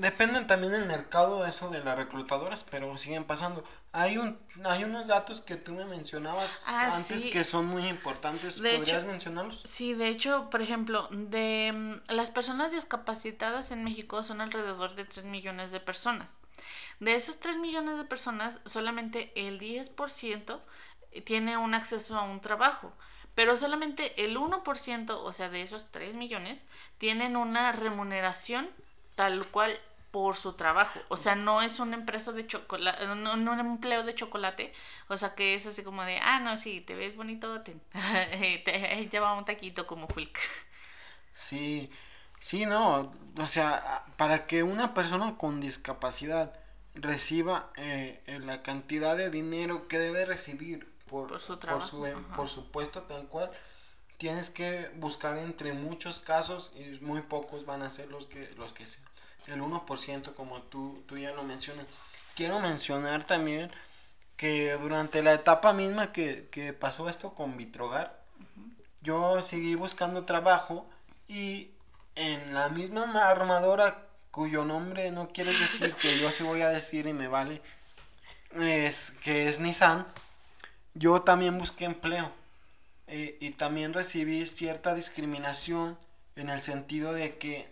[0.00, 3.62] dependen también del mercado eso de las reclutadoras, pero siguen pasando.
[3.92, 7.30] Hay un hay unos datos que tú me mencionabas Ah, antes sí.
[7.30, 8.60] que son muy importantes.
[8.60, 9.62] De ¿Podrías hecho- mencionarlos?
[9.64, 11.72] Sí, de hecho, por ejemplo, de
[12.08, 16.34] mm, las personas discapacitadas en México son alrededor de 3 millones de personas.
[17.00, 20.60] De esos 3 millones de personas, solamente el 10%
[21.24, 22.92] tiene un acceso a un trabajo,
[23.34, 26.64] pero solamente el 1%, o sea, de esos 3 millones,
[26.98, 28.68] tienen una remuneración
[29.14, 29.78] tal cual
[30.10, 31.00] por su trabajo.
[31.08, 34.72] O sea, no es una empresa de chocolate, no, no un empleo de chocolate.
[35.08, 37.76] O sea, que es así como de, ah, no, sí, te ves bonito, te,
[38.64, 40.38] te ahí lleva un taquito como Hulk.
[41.34, 41.90] Sí,
[42.40, 46.54] sí, no, o sea, para que una persona con discapacidad
[46.94, 51.86] reciba eh, eh, la cantidad de dinero que debe recibir por, Por su por trabajo,
[51.86, 52.36] su, eh, ajá.
[52.36, 53.50] por su puesto tal cual,
[54.18, 58.72] tienes que buscar entre muchos casos y muy pocos van a ser los que, los
[58.72, 59.07] que sean.
[59.48, 61.86] El 1% como tú, tú ya lo mencionas.
[62.34, 63.70] Quiero mencionar también
[64.36, 68.22] que durante la etapa misma que, que pasó esto con Vitrogar,
[69.00, 70.86] yo seguí buscando trabajo
[71.26, 71.70] y
[72.14, 77.06] en la misma armadora cuyo nombre no quiere decir que yo sí voy a decir
[77.06, 77.62] y me vale,
[78.60, 80.06] es que es Nissan,
[80.94, 82.30] yo también busqué empleo
[83.06, 85.98] eh, y también recibí cierta discriminación
[86.36, 87.68] en el sentido de que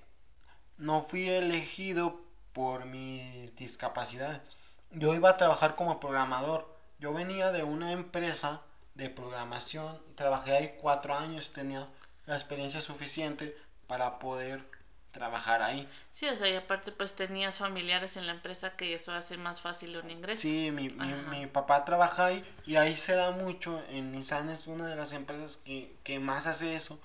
[0.78, 2.20] no fui elegido
[2.52, 4.40] por mis discapacidades.
[4.90, 6.74] Yo iba a trabajar como programador.
[6.98, 8.62] Yo venía de una empresa
[8.94, 10.00] de programación.
[10.14, 11.52] Trabajé ahí cuatro años.
[11.52, 11.88] Tenía
[12.26, 14.64] la experiencia suficiente para poder
[15.12, 15.88] trabajar ahí.
[16.10, 19.60] Sí, o sea, y aparte pues tenías familiares en la empresa que eso hace más
[19.60, 20.42] fácil un ingreso.
[20.42, 23.82] Sí, mi, mi, mi papá trabaja ahí y ahí se da mucho.
[23.88, 26.98] En Nissan es una de las empresas que, que más hace eso.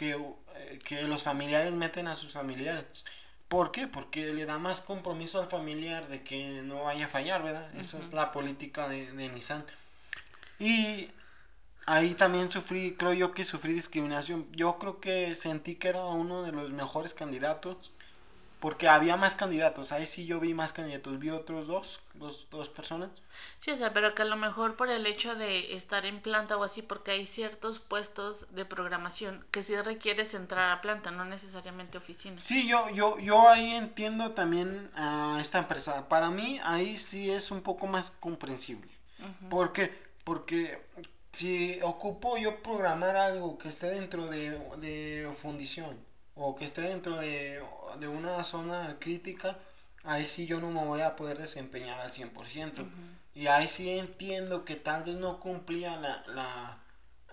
[0.00, 3.04] Que, eh, que los familiares meten a sus familiares.
[3.48, 3.86] ¿Por qué?
[3.86, 7.68] Porque le da más compromiso al familiar de que no vaya a fallar, ¿verdad?
[7.76, 9.62] Eso es la política de, de Nissan.
[10.58, 11.10] Y
[11.84, 14.46] ahí también sufrí, creo yo que sufrí discriminación.
[14.52, 17.92] Yo creo que sentí que era uno de los mejores candidatos.
[18.60, 19.90] Porque había más candidatos.
[19.90, 21.18] Ahí sí yo vi más candidatos.
[21.18, 23.22] Vi otros dos, dos, dos personas.
[23.58, 26.58] Sí, o sea, pero que a lo mejor por el hecho de estar en planta
[26.58, 31.24] o así, porque hay ciertos puestos de programación que sí requieres entrar a planta, no
[31.24, 32.40] necesariamente oficina.
[32.40, 36.08] Sí, yo, yo, yo ahí entiendo también a esta empresa.
[36.08, 38.90] Para mí ahí sí es un poco más comprensible.
[39.48, 39.92] ¿Por qué?
[40.24, 40.82] Porque
[41.32, 46.09] si ocupo yo programar algo que esté dentro de, de fundición
[46.40, 47.62] o que esté dentro de,
[47.98, 49.58] de una zona crítica,
[50.04, 52.82] ahí sí yo no me voy a poder desempeñar al 100%.
[53.34, 56.78] Y ahí sí entiendo que tal vez no cumplía la, la,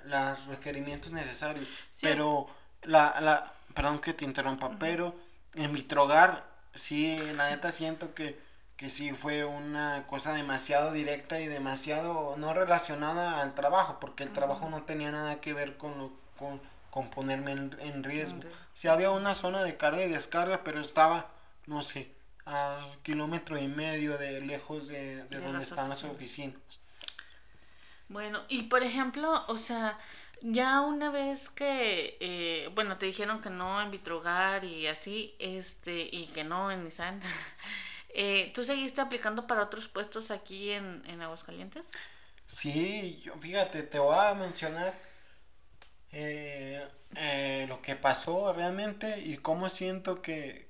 [0.04, 1.68] los requerimientos necesarios.
[1.92, 2.48] Sí, pero
[2.84, 5.16] la, la, perdón que te interrumpa, pero
[5.56, 8.40] en Vitrogar sí, la neta siento que,
[8.76, 14.32] que sí fue una cosa demasiado directa y demasiado no relacionada al trabajo, porque el
[14.34, 18.42] trabajo no tenía nada que ver con, lo- con, con ponerme en, en riesgo.
[18.42, 18.58] riesgo.
[18.74, 21.34] Sí había una zona de carga y descarga, pero estaba,
[21.66, 22.12] no sé,
[22.46, 26.06] a kilómetro y medio de lejos de, de De donde las están las oficinas.
[26.06, 26.80] oficinas.
[28.10, 30.00] Bueno, y por ejemplo, o sea,
[30.42, 36.08] ya una vez que, eh, bueno, te dijeron que no en Vitrogar y así, este,
[36.12, 37.22] y que no en Nissan,
[38.10, 41.96] eh, ¿tú seguiste aplicando para otros puestos aquí en, en Aguascalientes?
[42.48, 44.94] Sí, yo, fíjate, te voy a mencionar
[46.12, 50.68] eh, eh, lo que pasó realmente y cómo siento que,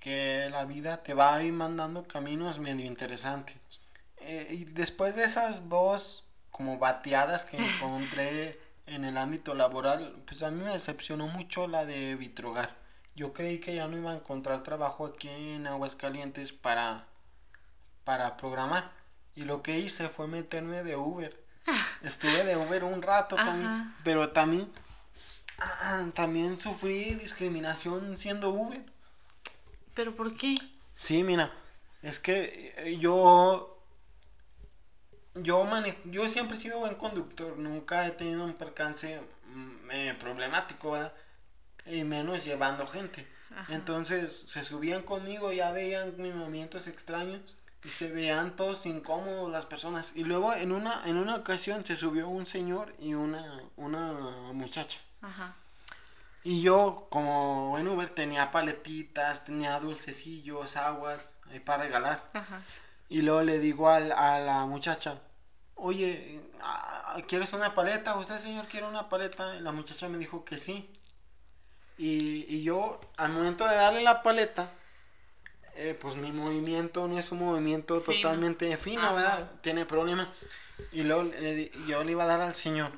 [0.00, 3.80] que la vida te va a ir mandando caminos medio interesantes.
[4.18, 10.42] Eh, y después de esas dos como bateadas que encontré en el ámbito laboral, pues
[10.42, 12.76] a mí me decepcionó mucho la de Vitrogar.
[13.14, 17.06] Yo creí que ya no iba a encontrar trabajo aquí en Aguascalientes para,
[18.04, 18.92] para programar.
[19.34, 21.47] Y lo que hice fue meterme de Uber.
[22.02, 24.70] Estuve de Uber un rato también, pero también,
[25.58, 28.82] ah, también sufrí discriminación siendo Uber.
[29.94, 30.54] ¿Pero por qué?
[30.96, 31.52] Sí, mira,
[32.02, 33.74] es que eh, yo
[35.34, 40.16] yo mane- yo siempre he sido buen conductor, nunca he tenido un percance mm, eh,
[40.18, 41.12] problemático, ¿verdad?
[41.86, 43.26] Y menos llevando gente.
[43.56, 43.74] Ajá.
[43.74, 49.66] Entonces se subían conmigo, ya veían mis movimientos extraños y se veían todos incómodos las
[49.66, 50.16] personas.
[50.16, 54.12] Y luego en una en una ocasión se subió un señor y una una
[54.52, 54.98] muchacha.
[55.22, 55.54] Ajá.
[56.44, 62.22] Y yo, como buen Uber, tenía paletitas, tenía dulcecillos, aguas ahí para regalar.
[62.32, 62.62] Ajá.
[63.08, 65.18] Y luego le digo al- a la muchacha,
[65.74, 68.16] oye, ah, ¿quieres una paleta?
[68.16, 69.56] ¿Usted, señor, quiere una paleta?
[69.56, 70.90] Y la muchacha me dijo que sí.
[71.98, 74.70] Y, y yo, al momento de darle la paleta,
[75.80, 78.16] eh, pues mi movimiento no es un movimiento Fino.
[78.20, 79.12] totalmente fino, Ajá.
[79.14, 79.52] ¿verdad?
[79.62, 80.28] Tiene problemas.
[80.92, 82.92] Y luego le di- yo le iba a dar al señor.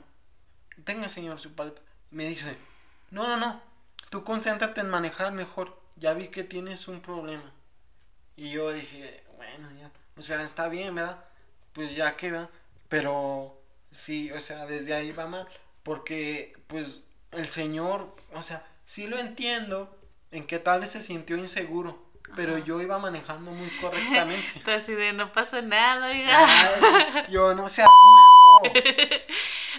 [0.84, 1.80] Tenga, señor, su paleta.
[2.10, 2.56] Me dice,
[3.10, 3.60] no, no, no.
[4.10, 5.78] Tú concéntrate en manejar mejor.
[5.96, 7.52] Ya vi que tienes un problema.
[8.36, 9.90] Y yo dije, bueno, ya.
[10.16, 11.24] O sea, está bien, ¿verdad?
[11.72, 12.48] Pues ya que va.
[12.88, 13.60] Pero
[13.92, 15.46] sí, o sea, desde ahí va mal.
[15.82, 19.96] Porque, pues, el señor, o sea, sí lo entiendo
[20.30, 22.09] en que tal vez se sintió inseguro.
[22.36, 24.46] Pero yo iba manejando muy correctamente.
[24.56, 26.38] Entonces, así de no pasó nada, oiga.
[26.46, 28.72] Ay, yo no culo.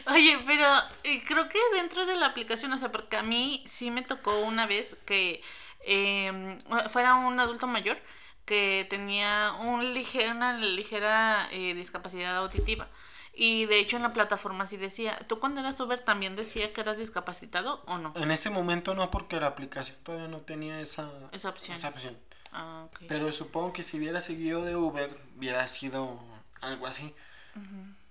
[0.07, 0.67] Oye, pero
[1.03, 4.39] eh, creo que dentro de la aplicación, o sea, porque a mí sí me tocó
[4.39, 5.43] una vez que
[5.81, 6.59] eh,
[6.89, 7.97] fuera un adulto mayor
[8.45, 12.87] que tenía un lige- una ligera eh, discapacidad auditiva.
[13.33, 16.81] Y de hecho en la plataforma sí decía, ¿tú cuando eras Uber también decía que
[16.81, 18.13] eras discapacitado o no?
[18.17, 21.77] En ese momento no, porque la aplicación todavía no tenía esa, Esa opción.
[21.77, 22.17] esa opción.
[22.51, 22.87] Ah.
[23.07, 26.19] Pero supongo que si hubiera seguido de Uber, hubiera sido
[26.61, 27.15] algo así.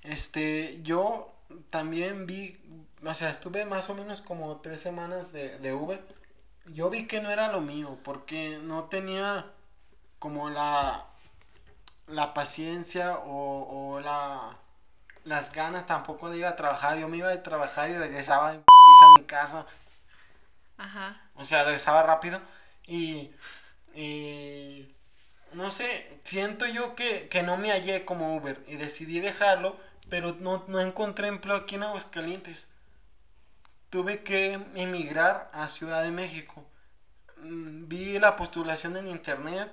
[0.03, 1.35] Este, yo
[1.71, 2.59] también vi,
[3.05, 6.03] o sea, estuve más o menos como tres semanas de, de Uber.
[6.67, 9.47] Yo vi que no era lo mío, porque no tenía
[10.19, 11.07] como la,
[12.07, 14.57] la paciencia o, o la,
[15.25, 16.99] las ganas tampoco de ir a trabajar.
[16.99, 19.67] Yo me iba a trabajar y regresaba en a mi casa.
[20.79, 21.21] Ajá.
[21.35, 22.41] O sea, regresaba rápido
[22.87, 23.31] y,
[23.95, 24.95] y
[25.53, 29.77] no sé, siento yo que, que no me hallé como Uber y decidí dejarlo,
[30.09, 32.67] pero no, no encontré empleo aquí en Aguascalientes.
[33.91, 36.65] Tuve que emigrar a Ciudad de México.
[37.39, 39.71] Mm, Vi la postulación en internet,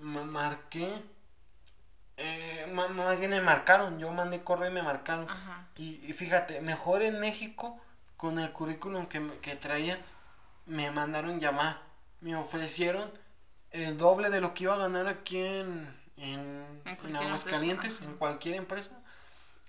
[0.00, 0.88] ma- marqué,
[2.16, 5.26] eh, más bien me marcaron, yo mandé correo y me marcaron.
[5.76, 7.80] Y, y fíjate, mejor en México,
[8.16, 9.98] con el currículum que, me- que traía,
[10.66, 11.78] me mandaron llamar.
[12.20, 13.10] Me ofrecieron
[13.72, 16.64] el doble de lo que iba a ganar aquí en, en,
[17.04, 18.92] en Aguascalientes, empresa, en cualquier empresa.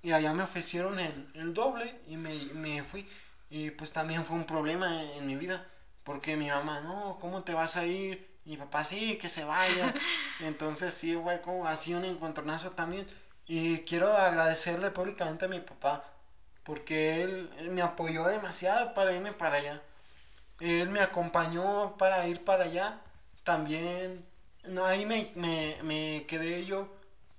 [0.04, 3.08] Y allá me ofrecieron el, el doble y me, me fui.
[3.50, 5.68] Y pues también fue un problema en, en mi vida.
[6.04, 8.30] Porque mi mamá, no, ¿cómo te vas a ir?
[8.46, 9.94] Mi papá, sí, que se vaya.
[10.40, 13.08] Entonces sí, fue como así un encontronazo también.
[13.48, 16.06] Y quiero agradecerle públicamente a mi papá.
[16.64, 19.82] Porque él, él me apoyó demasiado para irme para allá.
[20.60, 23.02] Él me acompañó para ir para allá.
[23.44, 24.26] También,
[24.86, 26.88] ahí me, me, me quedé yo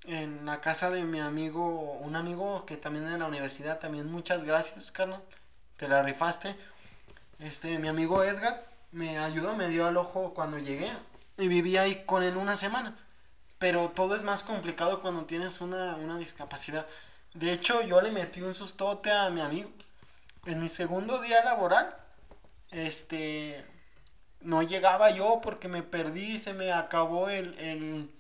[0.05, 3.79] en la casa de mi amigo, un amigo que también de la universidad.
[3.79, 5.23] También muchas gracias, carnal.
[5.77, 6.57] Te la rifaste.
[7.38, 10.91] Este, mi amigo Edgar me ayudó, me dio al ojo cuando llegué.
[11.38, 12.97] Y viví ahí con él una semana.
[13.59, 16.87] Pero todo es más complicado cuando tienes una, una discapacidad.
[17.35, 19.71] De hecho, yo le metí un sustote a mi amigo.
[20.47, 21.97] En mi segundo día laboral,
[22.73, 23.65] este,
[24.44, 28.11] no llegaba yo porque me perdí, se me acabó el, el-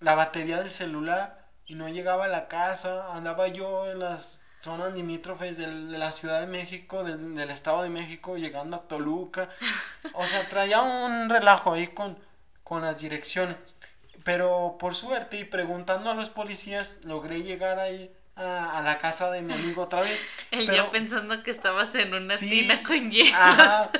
[0.00, 3.12] la batería del celular y no llegaba a la casa.
[3.14, 7.90] Andaba yo en las zonas limítrofes de la Ciudad de México, del, del Estado de
[7.90, 9.48] México, llegando a Toluca.
[10.14, 12.18] O sea, traía un relajo ahí con,
[12.64, 13.56] con las direcciones.
[14.24, 19.30] Pero por suerte y preguntando a los policías, logré llegar ahí a, a la casa
[19.30, 20.18] de mi amigo otra vez.
[20.50, 22.48] El Pero- yo pensando que estabas en una Sí.
[22.48, 23.34] tina con hielos.
[23.40, 23.90] Ajá.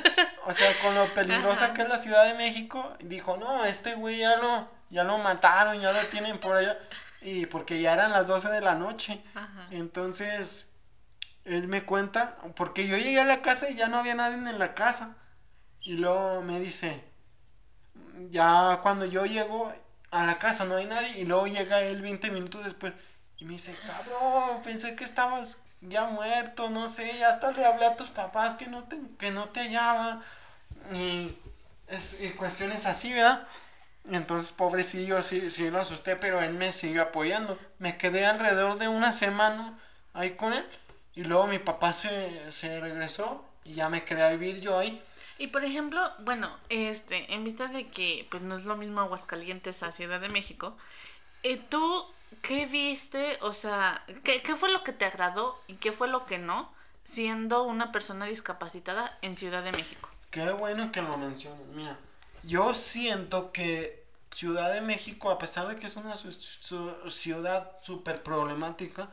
[0.45, 4.17] O sea, con lo peligrosa que es la Ciudad de México, dijo, no, este güey
[4.19, 6.77] ya lo, ya lo mataron, ya lo tienen por allá.
[7.21, 9.21] Y porque ya eran las 12 de la noche.
[9.35, 9.67] Ajá.
[9.71, 10.69] Entonces,
[11.45, 14.59] él me cuenta, porque yo llegué a la casa y ya no había nadie en
[14.59, 15.15] la casa.
[15.79, 17.03] Y luego me dice,
[18.29, 19.73] ya cuando yo llego
[20.11, 21.19] a la casa no hay nadie.
[21.19, 22.93] Y luego llega él 20 minutos después
[23.37, 27.85] y me dice, cabrón, pensé que estabas ya muerto, no sé, ya hasta le hablé
[27.85, 29.65] a tus papás que no te, que no te.
[30.93, 31.37] Y,
[31.87, 33.47] es, y cuestiones así, ¿verdad?
[34.09, 37.57] Entonces, pobrecillo, sí, sí lo asusté, pero él me siguió apoyando.
[37.79, 39.79] Me quedé alrededor de una semana
[40.13, 40.65] ahí con él.
[41.15, 45.01] Y luego mi papá se, se regresó y ya me quedé a vivir yo ahí.
[45.37, 49.83] Y por ejemplo, bueno, este, en vista de que pues no es lo mismo Aguascalientes
[49.83, 50.75] a Ciudad de México,
[51.43, 52.05] eh, ¿tú
[52.41, 53.37] qué viste?
[53.41, 56.71] O sea, ¿qué, ¿qué fue lo que te agradó y qué fue lo que no
[57.03, 60.09] siendo una persona discapacitada en Ciudad de México?
[60.31, 61.59] Qué bueno que lo mencionas.
[61.73, 61.97] Mira,
[62.43, 64.03] yo siento que
[64.33, 69.09] Ciudad de México, a pesar de que es una su- su- ciudad súper problemática,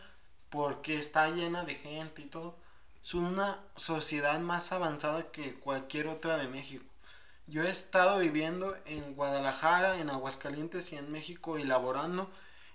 [0.51, 2.57] porque está llena de gente y todo,
[3.05, 6.84] es una sociedad más avanzada que cualquier otra de México.
[7.47, 12.30] Yo he estado viviendo en Guadalajara, en Aguascalientes y en México y laborando,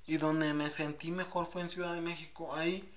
[0.08, 2.54] y donde me sentí mejor fue en Ciudad de México.
[2.56, 2.90] Ahí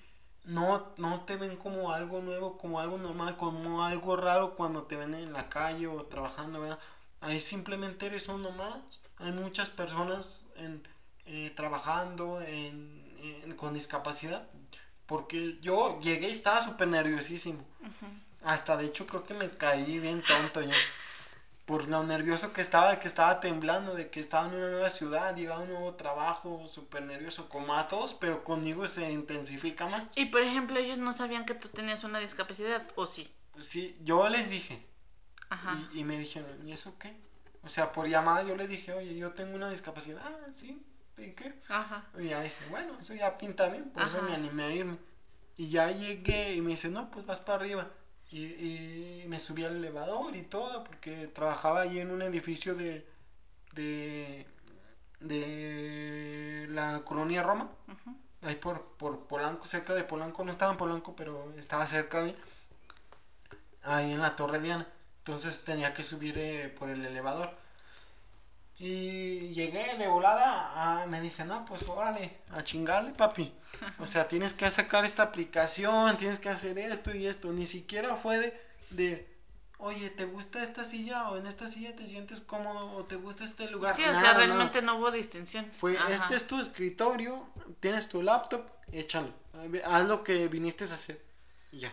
[0.44, 4.96] no, no te ven como algo nuevo, como algo normal, como algo raro cuando te
[4.96, 6.78] ven en la calle o trabajando, ¿verdad?
[7.20, 8.76] Ahí simplemente eres uno más
[9.20, 10.86] hay muchas personas en,
[11.26, 13.02] eh, trabajando en,
[13.44, 14.46] en- con discapacidad.
[15.06, 17.64] Porque yo llegué y estaba súper nerviosísimo.
[18.44, 20.74] Hasta de hecho creo que me caí bien tonto yo.
[21.68, 24.88] Por lo nervioso que estaba, de que estaba temblando, de que estaba en una nueva
[24.88, 29.86] ciudad, llegaba a un nuevo trabajo, súper nervioso, como a todos, pero conmigo se intensifica
[29.86, 30.16] más.
[30.16, 33.30] Y por ejemplo, ellos no sabían que tú tenías una discapacidad, ¿o sí?
[33.58, 34.82] Sí, yo les dije,
[35.50, 35.76] Ajá.
[35.92, 37.14] y, y me dijeron, ¿y eso qué?
[37.62, 40.22] O sea, por llamada yo les dije, oye, yo tengo una discapacidad.
[40.24, 40.82] Ah, sí,
[41.18, 41.52] ¿y qué?
[41.68, 42.06] Ajá.
[42.18, 44.26] Y ya dije, bueno, eso ya pinta bien, por eso Ajá.
[44.26, 44.96] me animé a irme.
[45.58, 47.90] Y ya llegué y me dice, no, pues vas para arriba.
[48.30, 53.06] Y, y me subí al elevador y todo, porque trabajaba allí en un edificio de,
[53.72, 54.46] de,
[55.20, 57.70] de la colonia Roma.
[58.42, 62.36] Ahí por, por Polanco, cerca de Polanco, no estaba en Polanco, pero estaba cerca de
[63.82, 64.86] ahí en la Torre Diana.
[65.18, 67.50] Entonces tenía que subir eh, por el elevador.
[68.80, 73.52] Y llegué de volada, a- me dice, no, pues órale, a chingarle, papi.
[73.98, 77.52] O sea, tienes que sacar esta aplicación, tienes que hacer esto y esto.
[77.52, 78.60] Ni siquiera fue de,
[78.90, 79.28] de
[79.78, 81.28] oye, ¿te gusta esta silla?
[81.30, 83.94] O en esta silla te sientes cómodo, o te gusta este lugar.
[83.96, 84.44] Sí, o Nada, sea, nada.
[84.46, 85.70] realmente no hubo distinción.
[85.76, 86.14] Fue, Ajá.
[86.14, 87.48] este es tu escritorio,
[87.80, 88.62] tienes tu laptop,
[88.92, 89.32] échale.
[89.84, 91.20] Haz lo que viniste a hacer.
[91.72, 91.92] Y ya.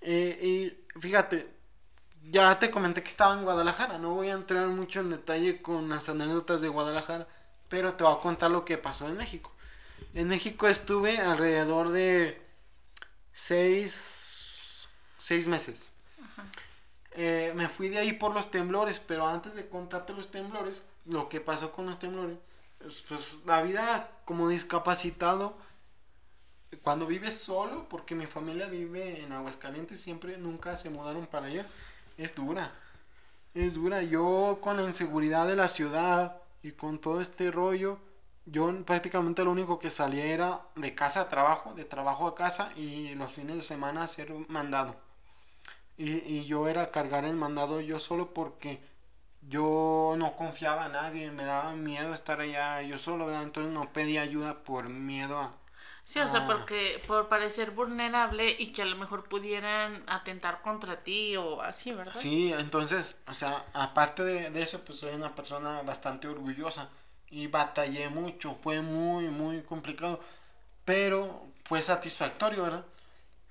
[0.00, 1.48] Eh, y fíjate,
[2.30, 3.98] ya te comenté que estaba en Guadalajara.
[3.98, 7.26] No voy a entrar mucho en detalle con las anécdotas de Guadalajara,
[7.68, 9.52] pero te voy a contar lo que pasó en México.
[10.14, 12.40] En México estuve alrededor de
[13.32, 15.90] seis, seis meses.
[17.16, 21.28] Eh, me fui de ahí por los temblores, pero antes de contarte los temblores, lo
[21.28, 22.38] que pasó con los temblores,
[22.78, 25.56] pues, pues, la vida como discapacitado,
[26.82, 31.66] cuando vives solo, porque mi familia vive en Aguascalientes, siempre nunca se mudaron para allá,
[32.16, 32.72] es dura,
[33.54, 34.02] es dura.
[34.02, 37.98] Yo con la inseguridad de la ciudad y con todo este rollo,
[38.46, 42.72] yo prácticamente lo único que salía era de casa a trabajo, de trabajo a casa
[42.76, 44.96] y los fines de semana hacer mandado.
[45.96, 48.80] Y, y yo era cargar el mandado yo solo porque
[49.48, 54.22] yo no confiaba a nadie, me daba miedo estar allá yo solo, entonces no pedía
[54.22, 55.54] ayuda por miedo a...
[56.04, 56.46] Sí, o sea, Ah.
[56.46, 61.92] porque por parecer vulnerable y que a lo mejor pudieran atentar contra ti o así,
[61.92, 62.14] ¿verdad?
[62.14, 66.90] Sí, entonces, o sea, aparte de, de eso, pues soy una persona bastante orgullosa
[67.30, 70.20] y batallé mucho, fue muy, muy complicado,
[70.84, 72.84] pero fue satisfactorio, ¿verdad?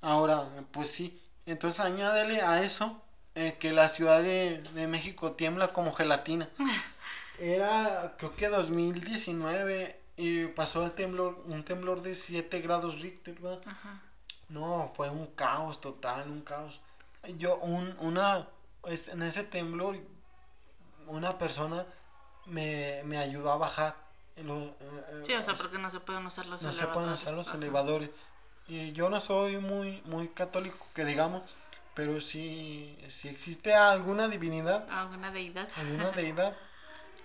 [0.02, 3.02] Ahora, pues sí, entonces añádele a eso
[3.36, 6.50] eh, que la Ciudad de, de México tiembla como gelatina.
[7.40, 13.62] Era, creo que 2019 y pasó el temblor, un temblor de 7 grados Richter, ¿verdad?
[14.50, 16.80] No, fue un caos total, un caos.
[17.38, 18.48] Yo, un, una,
[18.86, 19.98] es- en ese temblor,
[21.08, 21.86] una persona
[22.46, 23.96] me, me ayudó a bajar.
[24.38, 26.94] Lo- eh, eh, Sí, o sea, porque no se pueden usar los no se elevadores.
[26.94, 27.58] pueden usar los Ajá.
[27.58, 28.10] elevadores.
[28.68, 31.56] Y yo no soy muy, muy católico, que digamos,
[31.96, 35.68] pero si, si existe alguna divinidad, Alguna deidad.
[35.76, 36.56] alguna deidad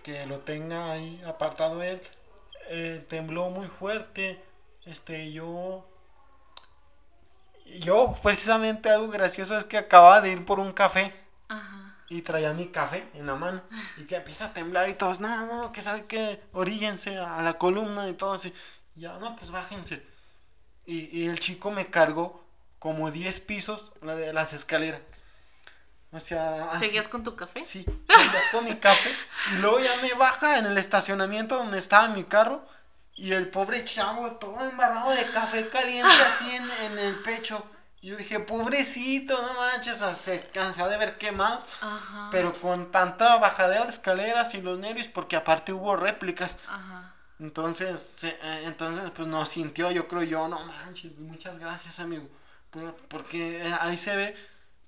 [0.03, 2.01] que lo tenga ahí apartado él,
[2.69, 4.43] eh, tembló muy fuerte,
[4.87, 5.87] este, yo,
[7.81, 11.15] yo precisamente algo gracioso es que acababa de ir por un café
[11.49, 11.97] Ajá.
[12.09, 13.63] y traía mi café en la mano
[13.97, 17.55] y que empieza a temblar y todos, no, no, que sabe que oríllense a la
[17.59, 18.53] columna y todo así,
[18.95, 20.03] ya, no, pues bájense.
[20.87, 22.45] Y, y el chico me cargó
[22.79, 25.03] como 10 pisos la de las escaleras.
[26.13, 26.87] O sea, así.
[26.87, 27.65] ¿Seguías con tu café?
[27.67, 27.85] Sí,
[28.53, 29.11] con mi café.
[29.53, 32.67] Y luego ya me baja en el estacionamiento donde estaba mi carro.
[33.15, 37.65] Y el pobre chavo todo embarrado de café caliente así en, en el pecho.
[38.01, 41.61] Y yo dije, pobrecito, no manches, se cansó de ver quemado.
[41.81, 42.29] Ajá.
[42.31, 46.57] Pero con tanta bajadera de escaleras y los nervios, porque aparte hubo réplicas.
[46.69, 47.15] Ajá.
[47.41, 52.29] Entonces, se- eh, entonces pues nos sintió, yo creo yo, no manches, muchas gracias amigo.
[52.71, 54.37] Por- porque eh, ahí se ve,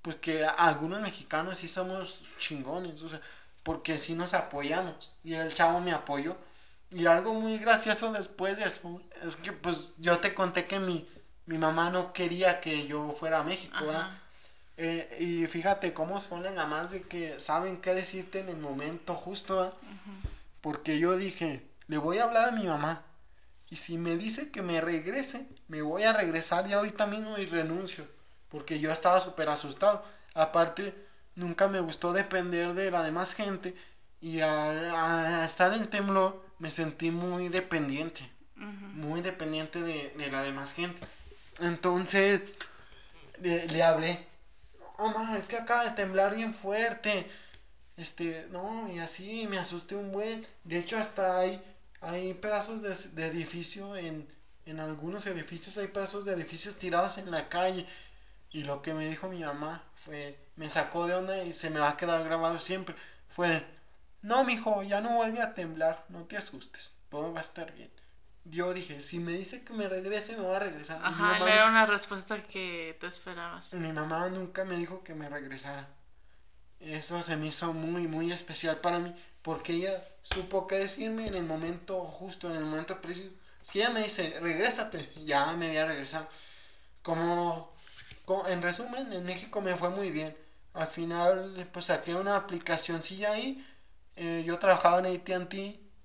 [0.03, 3.21] pues que algunos mexicanos sí somos chingones, o sea,
[3.63, 5.13] porque sí nos apoyamos.
[5.25, 6.37] Y el chavo me apoyó.
[6.91, 11.09] Y algo muy gracioso después de eso, es que pues yo te conté que mi,
[11.47, 14.01] mi mamá no quería que yo fuera a México, ¿verdad?
[14.01, 14.21] Ajá.
[14.83, 19.15] Eh, y fíjate cómo son las mamás de que saben qué decirte en el momento
[19.15, 19.75] justo, ¿verdad?
[20.63, 23.03] Porque yo dije, le voy a hablar a mi mamá.
[23.69, 27.45] Y si me dice que me regrese, me voy a regresar ya ahorita mismo y
[27.45, 28.07] renuncio.
[28.51, 30.05] Porque yo estaba súper asustado.
[30.35, 30.95] Aparte,
[31.35, 33.75] nunca me gustó depender de la demás gente.
[34.21, 38.31] Y al, a estar en temblor, me sentí muy dependiente.
[38.57, 41.01] Muy dependiente de, de la demás gente.
[41.61, 42.55] Entonces,
[43.41, 44.27] le, le hablé.
[44.99, 47.31] Mamá, es que acaba de temblar bien fuerte.
[47.97, 50.47] este, no, y así me asusté un buen.
[50.65, 51.63] De hecho, hasta hay,
[52.01, 54.29] hay pedazos de, de edificio en,
[54.67, 57.87] en algunos edificios, hay pedazos de edificios tirados en la calle.
[58.53, 61.81] Y lo que me dijo mi mamá fue, me sacó de onda y se me
[61.81, 62.95] va a quedar grabado siempre.
[63.29, 63.65] Fue,
[64.23, 67.91] no, mijo, ya no vuelve a temblar, no te asustes, todo va a estar bien.
[68.45, 71.01] Yo dije, si me dice que me regrese, me va a regresar.
[71.05, 73.73] Ajá, mamá era una respuesta que tú esperabas.
[73.75, 75.89] mi mamá nunca me dijo que me regresara.
[76.81, 81.35] Eso se me hizo muy, muy especial para mí, porque ella supo qué decirme en
[81.35, 83.31] el momento justo, en el momento preciso.
[83.63, 86.27] Si ella me dice, regrésate, ya me había regresado.
[87.03, 87.80] Como, co-
[88.49, 90.37] en resumen, en México me fue muy bien.
[90.75, 93.67] Al final, pues saqué una aplicacioncilla ahí.
[94.17, 95.55] eh, yo trabajaba en ATT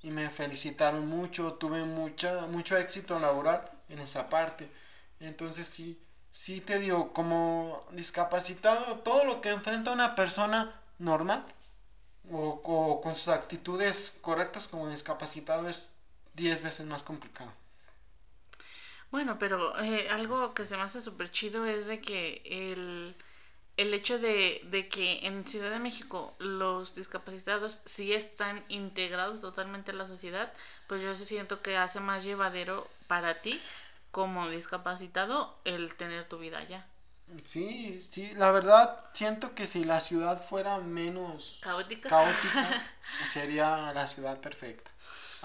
[0.01, 1.53] y me felicitaron mucho.
[1.55, 4.69] Tuve mucha, mucho éxito laboral en esa parte.
[5.19, 6.01] Entonces sí,
[6.33, 11.45] sí te digo, como discapacitado, todo lo que enfrenta una persona normal
[12.31, 15.91] o, o con sus actitudes correctas como discapacitado es
[16.35, 17.51] 10 veces más complicado.
[19.15, 23.15] Bueno, pero eh, algo que se me hace súper chido es de que el,
[23.77, 29.91] el hecho de, de que en Ciudad de México los discapacitados sí están integrados totalmente
[29.91, 30.51] a la sociedad,
[30.87, 33.61] pues yo siento que hace más llevadero para ti
[34.11, 36.85] como discapacitado el tener tu vida allá.
[37.45, 42.09] Sí, sí, la verdad siento que si la ciudad fuera menos Caótica.
[42.09, 42.83] caótica,
[43.31, 44.91] sería la ciudad perfecta.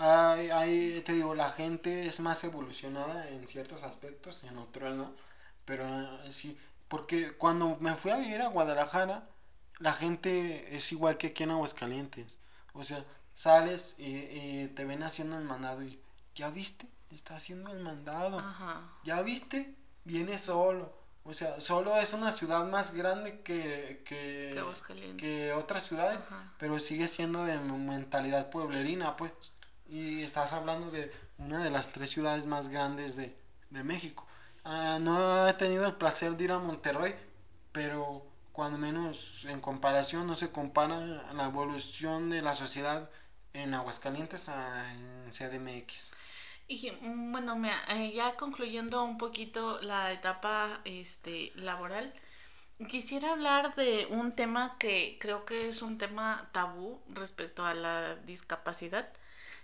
[0.03, 5.12] Hay, hay, te digo, la gente es más evolucionada en ciertos aspectos, en otros no.
[5.66, 5.84] Pero
[6.24, 9.28] eh, sí, porque cuando me fui a vivir a Guadalajara,
[9.78, 12.38] la gente es igual que aquí en Aguascalientes.
[12.72, 16.01] O sea, sales y, y te ven haciendo el mandado y,
[16.34, 16.86] ¿ya viste?
[17.11, 18.38] Está haciendo el mandado.
[18.38, 18.82] Ajá.
[19.05, 19.74] ¿Ya viste?
[20.05, 20.94] Viene solo.
[21.24, 24.51] O sea, solo es una ciudad más grande que, que,
[25.18, 26.55] Que otras ciudades, Ajá.
[26.59, 29.32] pero sigue siendo de mentalidad pueblerina, pues.
[29.91, 33.36] Y estás hablando de una de las tres ciudades más grandes de,
[33.70, 34.26] de México.
[34.64, 37.14] Ah, no he tenido el placer de ir a Monterrey,
[37.72, 41.01] pero cuando menos en comparación no se compara
[41.32, 43.11] la evolución de la sociedad
[43.53, 46.11] en Aguascalientes a en CDMX.
[46.68, 52.14] Y mm, bueno, eh, ya concluyendo un poquito la etapa este, laboral,
[52.88, 58.14] quisiera hablar de un tema que creo que es un tema tabú respecto a la
[58.16, 59.12] discapacidad,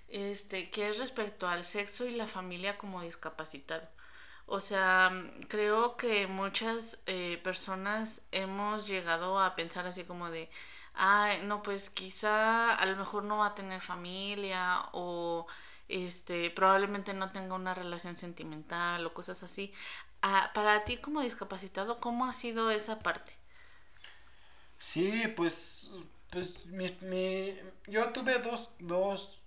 [0.09, 3.89] este, que es respecto al sexo y la familia como discapacitado.
[4.47, 5.11] O sea,
[5.49, 10.51] creo que muchas eh, personas hemos llegado a pensar así como de,
[10.95, 15.47] ay, no, pues quizá a lo mejor no va a tener familia o
[15.89, 19.73] este probablemente no tenga una relación sentimental o cosas así.
[20.23, 23.33] Ah, para ti como discapacitado, ¿cómo ha sido esa parte?
[24.79, 25.91] Sí, pues,
[26.31, 27.55] pues mi, mi-
[27.87, 29.39] yo tuve dos, dos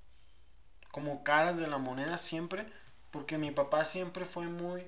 [0.91, 2.67] como caras de la moneda siempre,
[3.11, 4.85] porque mi papá siempre fue muy,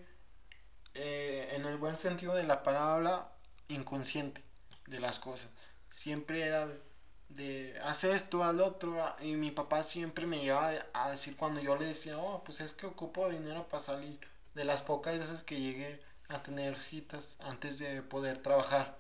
[0.94, 3.32] eh, en el buen sentido de la palabra,
[3.68, 4.44] inconsciente
[4.88, 5.50] de las cosas.
[5.92, 6.82] Siempre era de,
[7.30, 11.76] de haz esto, al otro, y mi papá siempre me llevaba a decir cuando yo
[11.78, 14.20] le decía, oh, pues es que ocupo dinero para salir,
[14.54, 18.98] de las pocas veces que llegué a tener citas antes de poder trabajar.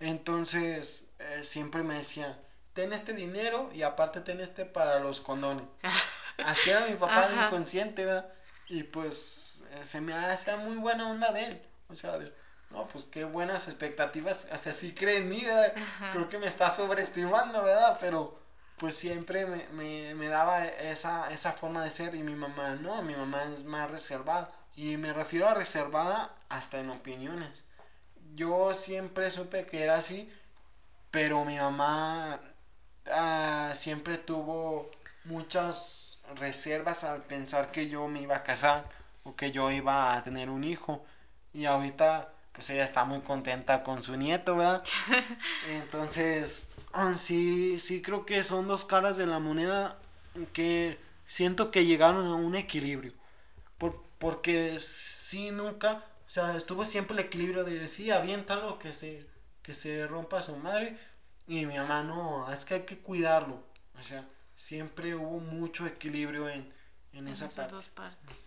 [0.00, 2.38] Entonces, eh, siempre me decía,
[2.74, 5.64] ten este dinero y aparte ten este para los condones.
[6.44, 7.46] Así era mi papá Ajá.
[7.46, 8.32] inconsciente, ¿verdad?
[8.68, 11.62] Y pues eh, se me hacía muy buena onda de él.
[11.88, 12.32] O sea, de,
[12.70, 14.48] no, pues qué buenas expectativas.
[14.50, 15.74] O sea, sí cree en mí, ¿verdad?
[16.12, 17.98] Creo que me está sobreestimando, ¿verdad?
[18.00, 18.40] Pero
[18.78, 23.02] pues siempre me, me, me daba esa, esa forma de ser y mi mamá no,
[23.02, 24.50] mi mamá es más reservada.
[24.74, 27.64] Y me refiero a reservada hasta en opiniones.
[28.34, 30.32] Yo siempre supe que era así,
[31.10, 32.40] pero mi mamá
[33.10, 34.90] ah, siempre tuvo
[35.24, 38.88] muchas reservas al pensar que yo me iba a casar
[39.24, 41.04] o que yo iba a tener un hijo.
[41.52, 44.84] Y ahorita, pues ella está muy contenta con su nieto, ¿verdad?
[45.68, 49.98] Entonces, ah, sí, sí creo que son dos caras de la moneda
[50.52, 53.12] que siento que llegaron a un equilibrio.
[53.78, 59.26] Por, porque sí, nunca, o sea, estuvo siempre el equilibrio de sí, aviéntalo, que se,
[59.62, 60.98] que se rompa su madre.
[61.46, 63.62] Y mi mamá, no, es que hay que cuidarlo.
[64.00, 66.72] O sea, siempre hubo mucho equilibrio en,
[67.12, 67.74] en esa esas parte.
[67.74, 68.44] dos partes.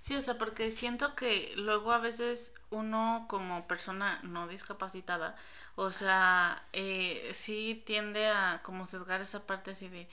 [0.00, 5.36] Sí, o sea, porque siento que luego a veces uno como persona no discapacitada,
[5.74, 10.08] o sea, eh, sí tiende a como sesgar esa parte así de,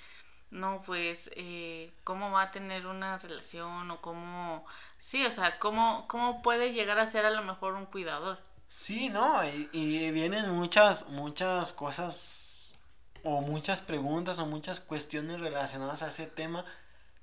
[0.51, 3.91] no, pues, eh, ¿cómo va a tener una relación?
[3.91, 4.65] O cómo,
[4.99, 8.39] sí, o sea, ¿cómo, cómo puede llegar a ser a lo mejor un cuidador?
[8.75, 12.77] Sí, no, y, y vienen muchas, muchas cosas
[13.23, 16.65] o muchas preguntas o muchas cuestiones relacionadas a ese tema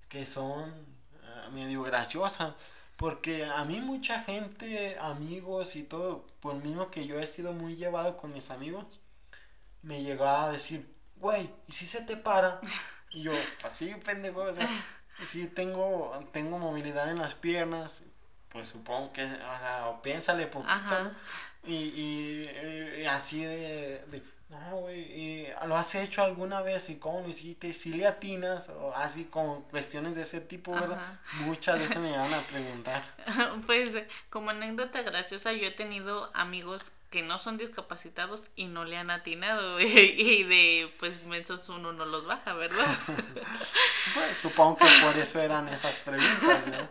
[0.08, 2.54] que son eh, medio graciosas.
[2.96, 7.76] Porque a mí mucha gente, amigos y todo, por mismo que yo he sido muy
[7.76, 9.00] llevado con mis amigos,
[9.82, 12.60] me llegaba a decir, güey, ¿y si se te para?
[13.12, 14.44] Y yo, pues sí, pendejo,
[15.26, 18.02] sí tengo, tengo movilidad en las piernas,
[18.52, 21.12] pues supongo que, o sea, piénsale poquito, Ajá.
[21.64, 26.90] Y, y, así de, de no, güey, y ¿lo has hecho alguna vez?
[26.90, 27.72] ¿Y cómo lo hiciste?
[27.72, 28.68] ¿Si le atinas?
[28.68, 30.98] O así como cuestiones de ese tipo, ¿verdad?
[30.98, 31.20] Ajá.
[31.44, 33.04] Muchas veces me van a preguntar.
[33.66, 33.96] Pues
[34.28, 39.10] como anécdota graciosa, yo he tenido amigos que no son discapacitados y no le han
[39.10, 42.86] atinado y de pues mensos uno no los baja, ¿verdad?
[44.14, 46.88] Pues supongo que por eso eran esas preguntas, ¿no?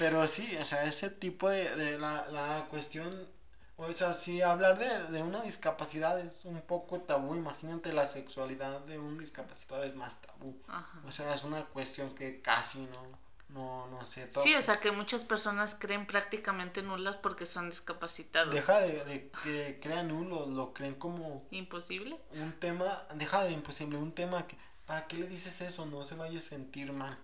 [0.00, 3.28] Pero sí, o sea, ese tipo de, de la, la cuestión,
[3.76, 8.80] o sea, sí, hablar de, de una discapacidad es un poco tabú, imagínate la sexualidad
[8.80, 10.56] de un discapacitado es más tabú.
[10.68, 11.00] Ajá.
[11.06, 13.18] O sea, es una cuestión que casi no,
[13.50, 14.42] no, no se toca.
[14.42, 18.54] Sí, o sea que muchas personas creen prácticamente nulas porque son discapacitados.
[18.54, 22.18] Deja de, de que crean nulo, lo creen como Imposible.
[22.32, 24.56] un tema, deja de imposible, un tema que,
[24.86, 25.84] ¿para qué le dices eso?
[25.86, 27.18] No se vaya a sentir mal.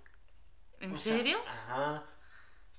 [0.80, 1.38] ¿En O sea, serio?
[1.48, 2.04] Ajá.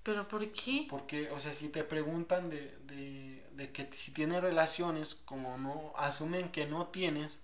[0.03, 0.87] ¿Pero por qué?
[0.89, 5.93] Porque, o sea, si te preguntan de, de, de que si tienes relaciones, como no
[5.95, 7.39] asumen que no tienes,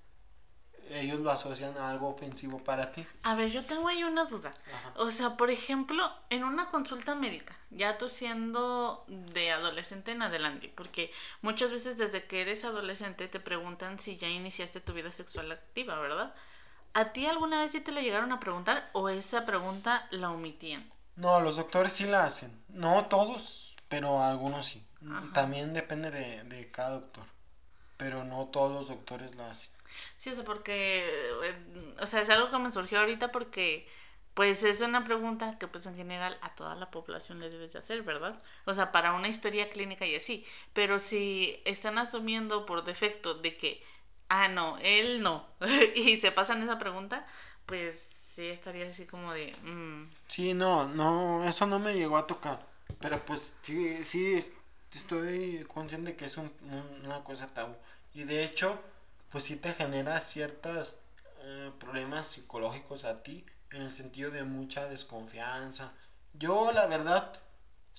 [0.90, 3.06] ellos lo asocian a algo ofensivo para ti.
[3.24, 4.54] A ver, yo tengo ahí una duda.
[4.74, 4.94] Ajá.
[4.96, 10.72] O sea, por ejemplo, en una consulta médica, ya tú siendo de adolescente en adelante,
[10.76, 15.52] porque muchas veces desde que eres adolescente te preguntan si ya iniciaste tu vida sexual
[15.52, 16.34] activa, ¿verdad?
[16.94, 20.92] ¿A ti alguna vez sí te lo llegaron a preguntar o esa pregunta la omitían?
[21.16, 22.64] No, los doctores sí la hacen.
[22.70, 24.84] No todos, pero algunos sí.
[25.34, 27.26] También depende de, de cada doctor.
[27.98, 29.70] Pero no todos los doctores la hacen.
[30.18, 31.04] Sí, o sea, porque,
[31.44, 33.88] eh, o sea, es algo que me surgió ahorita porque,
[34.34, 37.80] pues, es una pregunta que, pues, en general a toda la población le debes de
[37.80, 38.42] hacer, ¿verdad?
[38.66, 40.46] O sea, para una historia clínica y así.
[40.74, 43.84] Pero si están asumiendo por defecto de que,
[44.30, 45.48] ah, no, él no,
[45.96, 47.26] y se pasan esa pregunta,
[47.66, 52.28] pues, sí estaría así como de, mm, Sí, no, no, eso no me llegó a
[52.28, 52.66] tocar.
[53.00, 54.44] Pero pues sí, sí,
[54.98, 57.76] estoy consciente que es un- un- una cosa tabú.
[58.14, 58.80] Y de hecho,
[59.32, 60.96] pues sí te genera ciertos
[61.80, 65.92] problemas psicológicos a ti, en el sentido de mucha desconfianza.
[66.34, 67.34] Yo, la verdad,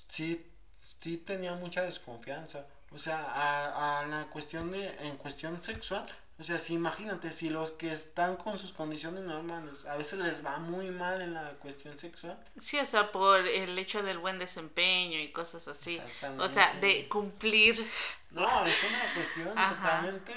[0.08, 0.46] sí,
[0.82, 2.66] sí tenía mucha desconfianza.
[2.92, 6.08] O sea, a, a la cuestión de, en cuestión sexual,
[6.40, 10.44] o sea, si imagínate, si los que están con sus condiciones normales, a veces les
[10.44, 14.38] va muy mal en la cuestión sexual, sí, o sea, por el hecho del buen
[14.38, 16.00] desempeño y cosas así.
[16.38, 17.86] O sea, de cumplir
[18.30, 19.74] No, es una cuestión Ajá.
[19.74, 20.32] totalmente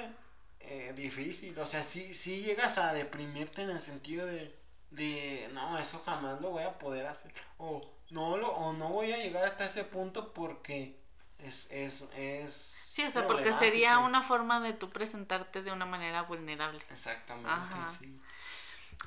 [0.60, 1.58] eh, difícil.
[1.58, 4.54] O sea, sí, sí llegas a deprimirte en el sentido de,
[4.92, 7.32] de, no, eso jamás lo voy a poder hacer.
[7.58, 11.00] O no, lo, o no voy a llegar hasta ese punto porque
[11.44, 11.68] es...
[11.72, 16.22] es, es Sí, o sea, porque sería una forma de tú presentarte de una manera
[16.24, 16.80] vulnerable.
[16.92, 17.92] Exactamente, Ajá.
[18.00, 18.20] sí.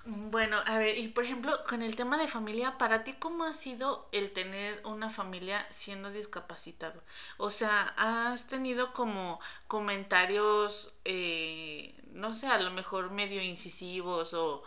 [0.04, 3.52] Bueno, a ver, y por ejemplo, con el tema de familia, ¿para ti cómo ha
[3.52, 7.02] sido el tener una familia siendo discapacitado?
[7.38, 14.62] O sea, ¿has tenido como comentarios, eh, no sé, a lo mejor medio incisivos o,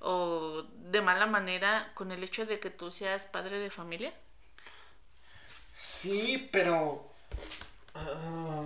[0.00, 4.14] o de mala manera con el hecho de que tú seas padre de familia?
[5.80, 7.13] Sí, pero
[7.94, 8.64] ah,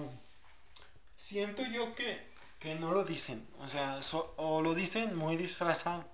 [1.16, 2.26] siento yo que,
[2.58, 3.46] que no lo dicen.
[3.60, 6.04] O sea, so- o lo dicen muy disfrazado.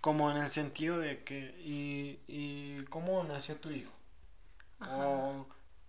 [0.00, 3.90] Como en el sentido de que, ¿y, y cómo nació tu hijo?
[4.80, 5.46] O,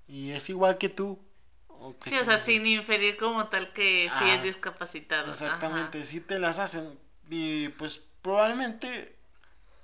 [0.07, 1.19] y es igual que tú.
[1.67, 5.31] O que Sí, o sea, sin inferir como tal que sí Ah, es discapacitado.
[5.31, 6.97] Exactamente, sí te las hacen.
[7.29, 9.15] Y pues probablemente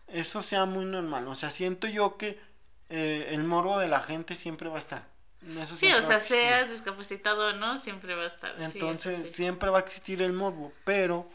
[0.07, 1.27] eso sea muy normal.
[1.27, 2.39] O sea, siento yo que
[2.89, 5.07] eh, el morbo de la gente siempre va a estar.
[5.61, 8.55] Eso Sí, o a sea, seas discapacitado o no, siempre va a estar.
[8.59, 9.33] Entonces sí.
[9.35, 11.27] siempre va a existir el morbo, pero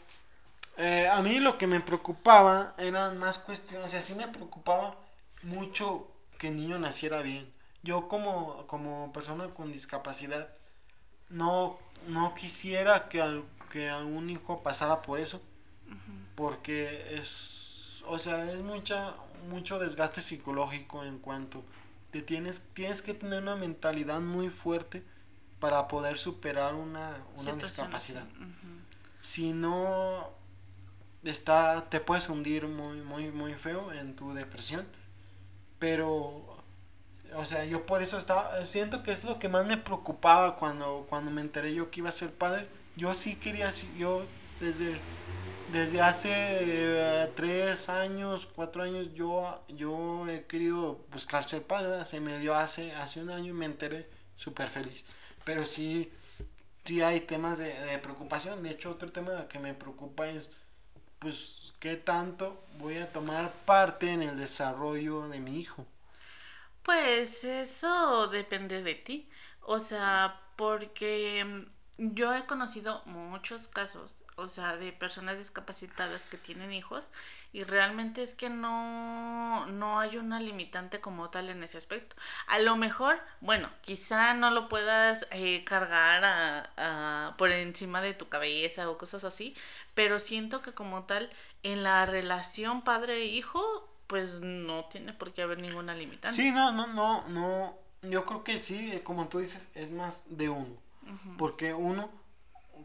[0.77, 4.95] eh, a mí lo que me preocupaba eran más cuestiones, o sea, sí me preocupaba
[5.43, 6.07] mucho
[6.37, 7.49] que el niño naciera bien.
[7.83, 10.49] Yo como, como persona con discapacidad
[11.29, 15.41] no, no quisiera que, al- que a un hijo pasara por eso,
[16.35, 19.13] porque es, o sea, es mucha,
[19.49, 21.63] mucho desgaste psicológico en cuanto
[22.11, 25.03] te tienes, tienes que tener una mentalidad muy fuerte
[25.59, 28.25] para poder superar una, una discapacidad.
[29.21, 30.31] Si no
[31.23, 34.87] está, te puedes hundir muy, muy, muy feo en tu depresión.
[35.79, 36.57] Pero,
[37.35, 41.05] o sea, yo por eso estaba, siento que es lo que más me preocupaba cuando,
[41.09, 42.67] cuando me enteré yo que iba a ser padre.
[42.95, 44.23] Yo sí quería, yo
[44.59, 44.99] desde,
[45.71, 52.05] desde hace eh, tres años, cuatro años, yo, yo he querido buscar ser padre.
[52.05, 55.03] Se me dio hace, hace un año y me enteré súper feliz.
[55.43, 56.11] Pero sí,
[56.83, 58.63] sí hay temas de, de preocupación.
[58.63, 60.49] De hecho, otro tema que me preocupa es,
[61.19, 65.85] pues, qué tanto voy a tomar parte en el desarrollo de mi hijo.
[66.83, 69.29] Pues eso depende de ti.
[69.61, 71.67] O sea, porque
[72.03, 77.09] yo he conocido muchos casos, o sea, de personas discapacitadas que tienen hijos
[77.53, 82.15] y realmente es que no, no hay una limitante como tal en ese aspecto.
[82.47, 88.15] A lo mejor, bueno, quizá no lo puedas eh, cargar a, a, por encima de
[88.15, 89.55] tu cabeza o cosas así,
[89.93, 91.29] pero siento que como tal
[91.61, 96.35] en la relación padre-hijo pues no tiene por qué haber ninguna limitante.
[96.35, 97.77] Sí, no, no, no, no.
[98.01, 100.75] Yo creo que sí, eh, como tú dices, es más de uno.
[101.37, 102.09] Porque uno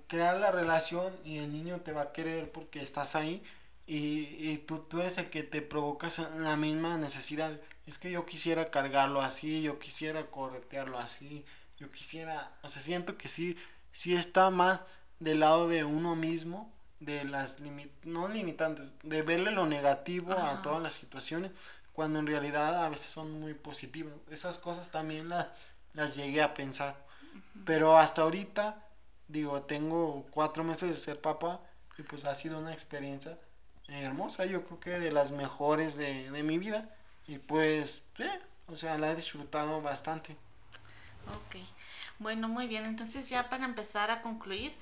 [0.09, 3.43] crea la relación y el niño te va a querer porque estás ahí
[3.87, 7.53] y, y tú, tú eres el que te provocas la misma necesidad.
[7.87, 11.45] Es que yo quisiera cargarlo así, yo quisiera corretearlo así,
[11.79, 13.57] yo quisiera, o sea, siento que sí,
[13.93, 14.81] sí está más
[15.21, 20.53] del lado de uno mismo de las limit no limitantes, de verle lo negativo Ajá.
[20.53, 21.53] a todas las situaciones,
[21.93, 24.15] cuando en realidad a veces son muy positivas.
[24.31, 25.47] Esas cosas también las,
[25.95, 27.06] las llegué a pensar.
[27.65, 28.87] Pero hasta ahorita,
[29.29, 31.61] digo, tengo cuatro meses de ser papá
[31.99, 33.39] y pues ha sido una experiencia
[33.89, 36.95] hermosa, yo creo que de las mejores de, de mi vida.
[37.27, 40.37] Y pues, eh, o sea, la he disfrutado bastante.
[41.29, 41.57] Ok,
[42.19, 44.73] bueno, muy bien, entonces ya para empezar a concluir,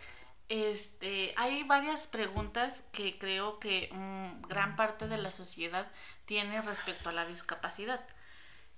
[0.49, 5.91] este, hay varias preguntas que creo que um, gran parte de la sociedad
[6.27, 8.01] tiene respecto a la discapacidad.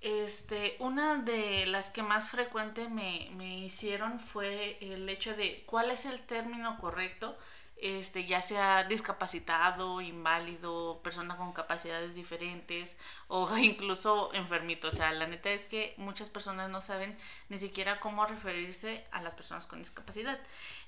[0.00, 5.90] Este, una de las que más frecuente me, me hicieron fue el hecho de cuál
[5.90, 7.36] es el término correcto
[7.76, 12.96] este, ya sea discapacitado, inválido, persona con capacidades diferentes
[13.28, 14.88] o incluso enfermito.
[14.88, 17.16] O sea, la neta es que muchas personas no saben
[17.48, 20.38] ni siquiera cómo referirse a las personas con discapacidad.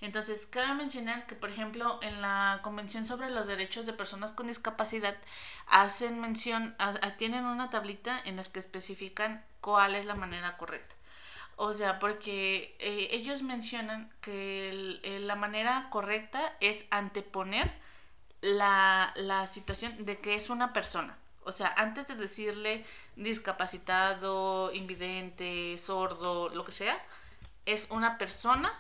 [0.01, 4.47] Entonces, cabe mencionar que, por ejemplo, en la Convención sobre los Derechos de Personas con
[4.47, 5.17] Discapacidad
[5.67, 6.77] hacen mención,
[7.19, 10.98] tienen una tablita en las que especifican cuál es la manera correcta.
[11.61, 17.69] O sea, porque eh, ellos mencionan que el, la manera correcta es anteponer
[18.43, 21.19] la, la situación de que es una persona.
[21.43, 22.85] O sea, antes de decirle
[23.17, 26.97] discapacitado, invidente, sordo, lo que sea,
[27.67, 28.73] es una persona.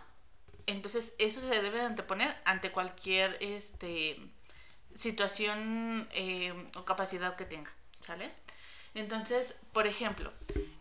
[0.66, 4.20] Entonces, eso se debe de anteponer ante cualquier este,
[4.94, 7.72] situación eh, o capacidad que tenga.
[7.98, 8.30] ¿Sale?
[8.94, 10.32] Entonces, por ejemplo,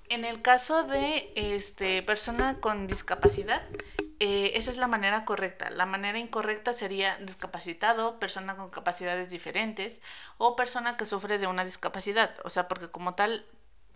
[0.09, 3.61] en el caso de este, persona con discapacidad,
[4.19, 5.69] eh, esa es la manera correcta.
[5.69, 10.01] La manera incorrecta sería discapacitado, persona con capacidades diferentes
[10.37, 12.35] o persona que sufre de una discapacidad.
[12.43, 13.45] O sea, porque como tal,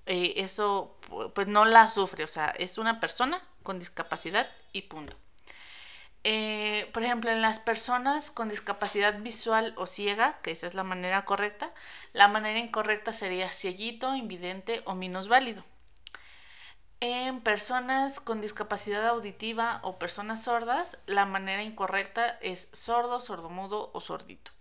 [0.05, 0.97] eh, eso
[1.33, 2.23] pues no la sufre.
[2.23, 5.15] O sea, es una persona con discapacidad y punto.
[6.23, 10.83] Eh, por ejemplo, en las personas con discapacidad visual o ciega, que esa es la
[10.83, 11.73] manera correcta,
[12.13, 15.63] la manera incorrecta sería cieguito, invidente o minusválido.
[17.03, 24.01] En personas con discapacidad auditiva o personas sordas, la manera incorrecta es sordo, sordomudo o
[24.01, 24.51] sordito.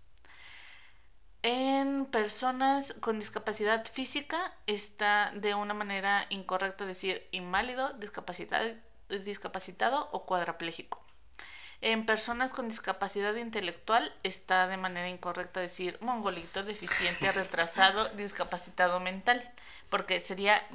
[1.43, 8.73] En personas con discapacidad física está de una manera incorrecta decir inválido, discapacitado,
[9.23, 10.99] discapacitado o cuadraplégico.
[11.81, 19.47] En personas con discapacidad intelectual está de manera incorrecta decir mongolito, deficiente, retrasado, discapacitado mental,
[19.91, 20.65] porque sería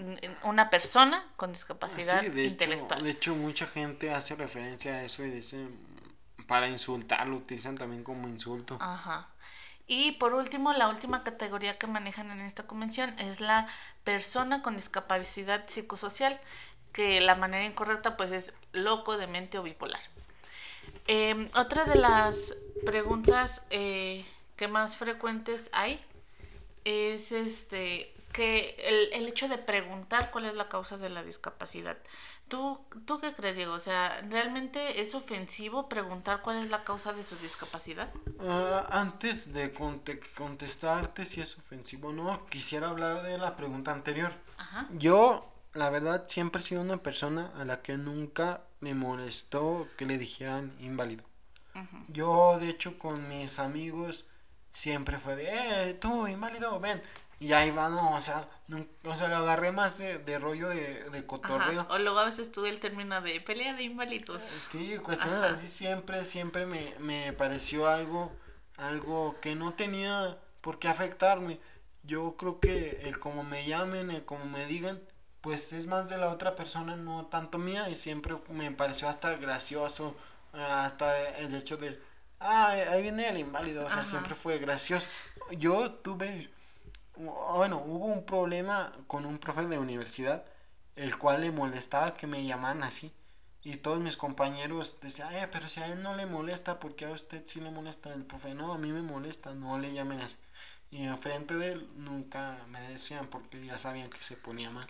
[0.45, 3.01] una persona con discapacidad sí, de intelectual.
[3.01, 5.67] Hecho, de hecho, mucha gente hace referencia a eso y dice
[6.47, 8.77] para insultar, lo utilizan también como insulto.
[8.79, 9.29] Ajá.
[9.87, 13.69] Y por último, la última categoría que manejan en esta convención es la
[14.05, 16.39] persona con discapacidad psicosocial,
[16.93, 20.03] que la manera incorrecta pues es loco, demente o bipolar.
[21.09, 22.55] Eh, otra de las
[22.85, 26.05] preguntas eh, que más frecuentes hay
[26.85, 31.97] es este que el, el, hecho de preguntar cuál es la causa de la discapacidad.
[32.49, 33.73] ¿Tú, ¿Tú qué crees, Diego?
[33.73, 38.13] O sea, ¿realmente es ofensivo preguntar cuál es la causa de su discapacidad?
[38.39, 43.91] Uh, antes de conte contestarte si es ofensivo o no, quisiera hablar de la pregunta
[43.91, 44.35] anterior.
[44.59, 44.87] Ajá.
[44.91, 50.05] Yo, la verdad, siempre he sido una persona a la que nunca me molestó que
[50.05, 51.25] le dijeran inválido.
[51.75, 52.05] Uh -huh.
[52.09, 54.27] Yo, de hecho, con mis amigos
[54.75, 57.01] siempre fue de, eh, tú, inválido, ven.
[57.39, 60.69] Y ahí va, no, o sea, no, o sea, lo agarré más de, de rollo
[60.69, 61.83] de, de cotorreo.
[61.83, 61.93] Ajá.
[61.93, 64.43] O luego a veces tuve el término de pelea de inválidos.
[64.43, 65.55] Sí, cuestiones Ajá.
[65.55, 68.33] así siempre, siempre me, me pareció algo,
[68.77, 71.61] algo que no tenía por qué afectarme.
[72.03, 75.03] Yo creo que el como me llamen, el como me digan,
[75.41, 79.37] pues es más de la otra persona, no tanto mía, y siempre me pareció hasta
[79.37, 80.17] gracioso,
[80.53, 82.01] hasta el hecho de,
[82.41, 84.11] ah, ahí viene el inválido, o sea, Ajá.
[84.11, 85.07] siempre fue gracioso.
[85.59, 86.51] Yo tuve,
[87.17, 90.45] bueno, hubo un problema con un profe de universidad,
[90.97, 93.13] el cual le molestaba que me llamaran así.
[93.63, 97.07] Y todos mis compañeros decían, eh, pero si a él no le molesta, ¿por qué
[97.07, 98.13] a usted sí le molesta?
[98.13, 100.37] El profe, no, a mí me molesta, no le llamen así.
[100.91, 104.87] Y enfrente de él nunca me decían porque ya sabían que se ponía mal.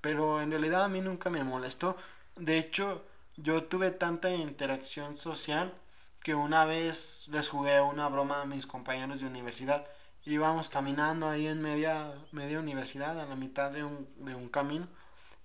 [0.00, 1.96] Pero en realidad a mí nunca me molestó.
[2.36, 3.04] De hecho,
[3.36, 5.74] yo tuve tanta interacción social
[6.22, 9.86] que una vez les jugué una broma a mis compañeros de universidad.
[10.24, 14.86] Íbamos caminando ahí en media, media universidad, a la mitad de un, de un camino,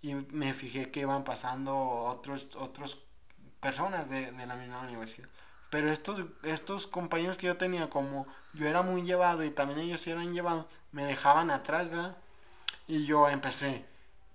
[0.02, 3.02] y me fijé que iban pasando otros, otros
[3.62, 5.30] personas de, de la misma universidad.
[5.70, 10.06] Pero estos, estos compañeros que yo tenía, como yo era muy llevado y también ellos
[10.08, 12.16] eran llevados, me dejaban atrás, ¿verdad?
[12.88, 13.86] Y yo empecé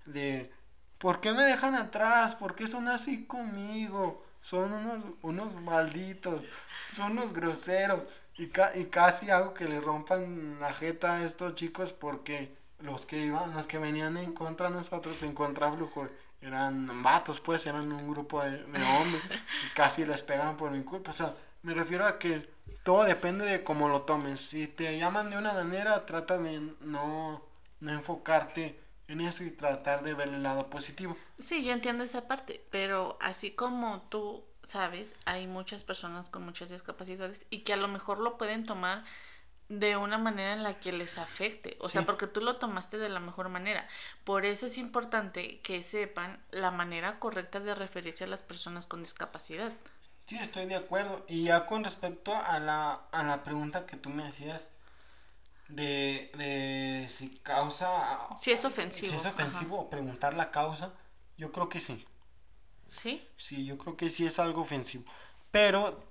[0.05, 0.51] de,
[0.97, 2.35] ¿por qué me dejan atrás?
[2.35, 4.23] ¿Por qué son así conmigo?
[4.41, 6.43] Son unos, unos malditos,
[6.93, 8.01] son unos groseros.
[8.43, 13.05] Y, ca- y casi hago que le rompan la jeta a estos chicos porque los
[13.05, 16.07] que iban, los que venían en contra de nosotros, en contra flujo,
[16.41, 19.23] eran vatos, pues, eran un grupo de, de hombres
[19.61, 21.11] y casi les pegan por mi culpa.
[21.11, 22.49] O sea, me refiero a que
[22.83, 24.41] todo depende de cómo lo tomes.
[24.41, 27.43] Si te llaman de una manera, trata de no,
[27.79, 31.15] no enfocarte en eso y tratar de ver el lado positivo.
[31.39, 36.69] Sí, yo entiendo esa parte, pero así como tú sabes, hay muchas personas con muchas
[36.69, 39.03] discapacidades y que a lo mejor lo pueden tomar
[39.69, 42.05] de una manera en la que les afecte, o sea, Sí.
[42.05, 43.87] porque tú lo tomaste de la mejor manera.
[44.25, 48.99] Por eso es importante que sepan la manera correcta de referirse a las personas con
[48.99, 49.71] discapacidad.
[50.27, 51.23] Sí, estoy de acuerdo.
[51.27, 54.61] Y ya con respecto a la, a la pregunta que tú me hacías
[55.69, 58.27] de, de si causa...
[58.35, 60.91] Si es ofensivo, Si es ofensivo preguntar la causa,
[61.37, 62.05] yo creo que sí.
[62.91, 63.25] ¿Sí?
[63.37, 65.05] Sí, yo creo que sí es algo ofensivo.
[65.51, 66.03] Pero,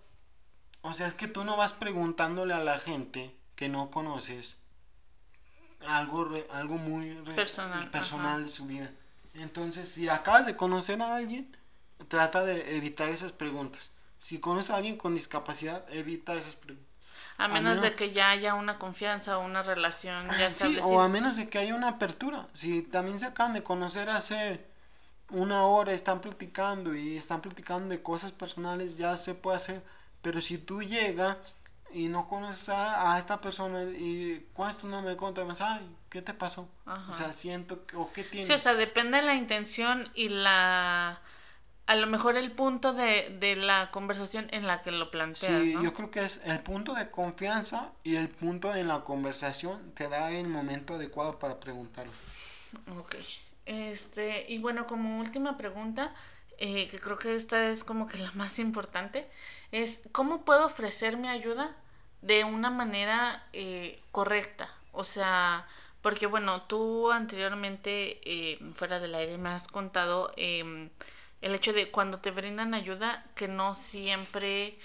[0.83, 4.57] o sea, es que tú no vas preguntándole a la gente que no conoces
[5.87, 8.45] algo, re- algo muy re- Personal, personal ajá.
[8.45, 8.91] de su vida.
[9.35, 11.57] Entonces, si acabas de conocer a alguien,
[12.09, 13.91] trata de evitar esas preguntas.
[14.19, 16.87] Si conoces a alguien con discapacidad, evita esas preguntas.
[17.39, 20.87] A A menos de que ya haya una confianza o una relación ya Sí, establecida.
[20.87, 22.49] o a menos de que haya una apertura.
[22.53, 24.67] Si también se acaban de conocer hace
[25.31, 29.83] una hora, están platicando y están platicando de cosas personales, ya se puede hacer.
[30.23, 31.37] Pero si tú llegas
[31.93, 35.17] y no conoces a, a esta persona y ¿cuál es tu nombre?
[35.17, 35.61] ¿Cómo te llamas?
[35.61, 36.69] Ay, ¿qué te pasó?
[36.87, 37.11] Ajá.
[37.11, 38.47] O sea, siento que, o qué tienes.
[38.47, 41.21] Sí, o sea, depende de la intención y la...
[41.87, 45.75] A lo mejor el punto de, de la conversación en la que lo planteas, Sí,
[45.75, 45.83] ¿no?
[45.83, 50.09] yo creo que es el punto de confianza y el punto de la conversación te
[50.09, 52.13] da el momento adecuado para preguntarlo.
[52.97, 53.17] Ok.
[53.71, 56.13] Este, y bueno, como última pregunta,
[56.59, 59.31] eh, que creo que esta es como que la más importante,
[59.71, 61.77] es ¿cómo puedo ofrecer mi ayuda
[62.21, 64.75] de una manera eh, correcta?
[64.91, 65.69] O sea,
[66.03, 70.91] porque bueno, tú anteriormente, eh, fuera del aire, me has contado em,
[71.41, 74.81] el hecho de cuando te brindan ayuda que no siempre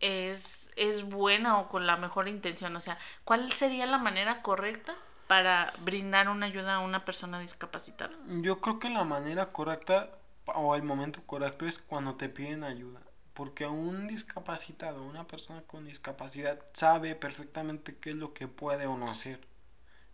[0.00, 2.74] es, es buena o con la mejor intención.
[2.76, 4.96] O sea, ¿cuál sería la manera correcta
[5.32, 8.12] para brindar una ayuda a una persona discapacitada?
[8.42, 10.10] Yo creo que la manera correcta
[10.44, 13.00] o el momento correcto es cuando te piden ayuda.
[13.32, 18.98] Porque un discapacitado, una persona con discapacidad, sabe perfectamente qué es lo que puede o
[18.98, 19.40] no hacer.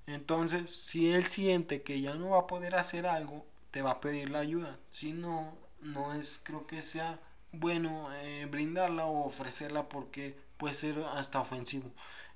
[0.06, 4.00] Entonces, si él siente que ya no va a poder hacer algo, te va a
[4.00, 4.78] pedir la ayuda.
[4.92, 7.18] Si no, no es, creo que sea
[7.50, 11.90] bueno eh, brindarla o ofrecerla porque puede ser hasta ofensivo.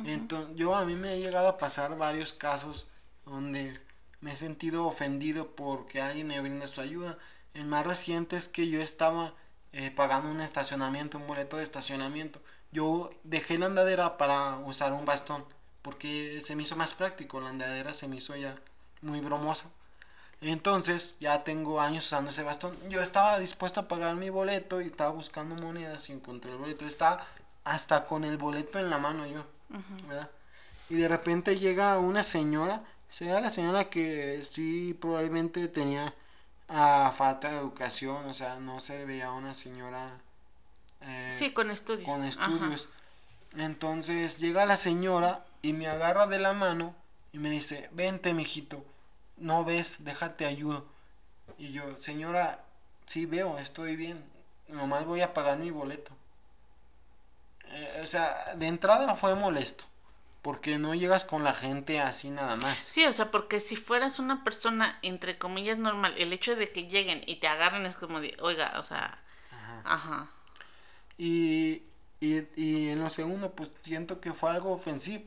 [0.04, 2.86] Entonces, yo a mí me ha llegado a pasar varios casos
[3.24, 3.78] donde
[4.20, 7.18] me he sentido ofendido porque alguien me brinda su ayuda.
[7.54, 9.34] El más reciente es que yo estaba
[9.72, 12.40] eh, pagando un estacionamiento, un boleto de estacionamiento.
[12.72, 15.44] Yo dejé la andadera para usar un bastón
[15.82, 17.40] porque se me hizo más práctico.
[17.40, 18.56] La andadera se me hizo ya
[19.02, 19.66] muy bromosa.
[20.40, 22.76] Entonces, ya tengo años usando ese bastón.
[22.88, 26.84] Yo estaba dispuesto a pagar mi boleto y estaba buscando monedas y encontré el boleto.
[26.84, 27.26] Estaba
[27.64, 29.44] hasta con el boleto en la mano yo,
[30.08, 30.30] ¿verdad?
[30.88, 36.14] Y de repente llega una señora, sea la señora que sí probablemente tenía
[36.68, 40.20] ah, falta de educación, o sea, no se veía una señora
[41.00, 42.06] eh, Sí, con estudios.
[42.06, 42.28] con Ajá.
[42.28, 42.88] estudios.
[43.56, 46.94] Entonces llega la señora y me agarra de la mano
[47.32, 48.84] Y me dice, vente, mijito.
[49.38, 50.86] No ves, déjate ayudo.
[51.58, 52.64] Y yo, señora,
[53.06, 54.22] sí veo, estoy bien.
[54.68, 56.12] Nomás voy a pagar mi boleto.
[57.72, 59.84] Eh, o sea, de entrada fue molesto.
[60.42, 62.76] Porque no llegas con la gente así nada más.
[62.78, 66.88] Sí, o sea, porque si fueras una persona, entre comillas, normal, el hecho de que
[66.88, 69.22] lleguen y te agarren es como de, oiga, o sea,
[69.84, 70.28] ajá.
[71.16, 71.82] Y,
[72.20, 75.24] y, y en lo segundo, pues siento que fue algo ofensivo.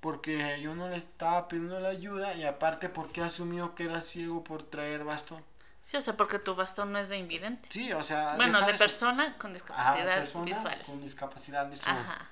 [0.00, 4.42] Porque yo no le estaba pidiendo la ayuda y aparte porque asumió que era ciego
[4.42, 5.44] por traer bastón.
[5.82, 7.68] Sí, o sea, porque tu bastón no es de invidente.
[7.72, 8.36] Sí, o sea...
[8.36, 10.82] Bueno, de persona con Ajá, discapacidad persona visual.
[10.86, 11.96] Con discapacidad visual.
[11.98, 12.28] Ajá.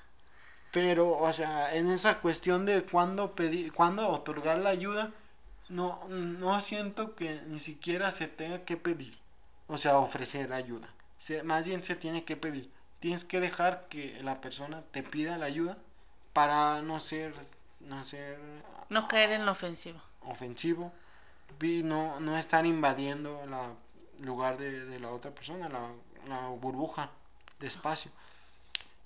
[0.71, 5.13] Pero, o sea, en esa cuestión de cuándo pedir, cuándo otorgar la ayuda,
[5.71, 9.19] no, no siento que ni siquiera se tenga que pedir.
[9.67, 10.89] O sea, ofrecer ayuda.
[11.19, 12.71] Se- más bien se tiene que pedir.
[13.01, 15.79] Tienes que dejar que la persona te pida la ayuda
[16.33, 17.35] para no ser,
[17.81, 18.39] no ser
[18.91, 20.01] No caer en lo ofensivo.
[20.21, 20.93] ofensivo
[21.85, 23.73] no, no estar invadiendo la
[24.21, 25.91] lugar de, de la otra persona, la,
[26.29, 27.11] la burbuja
[27.61, 28.11] de espacio.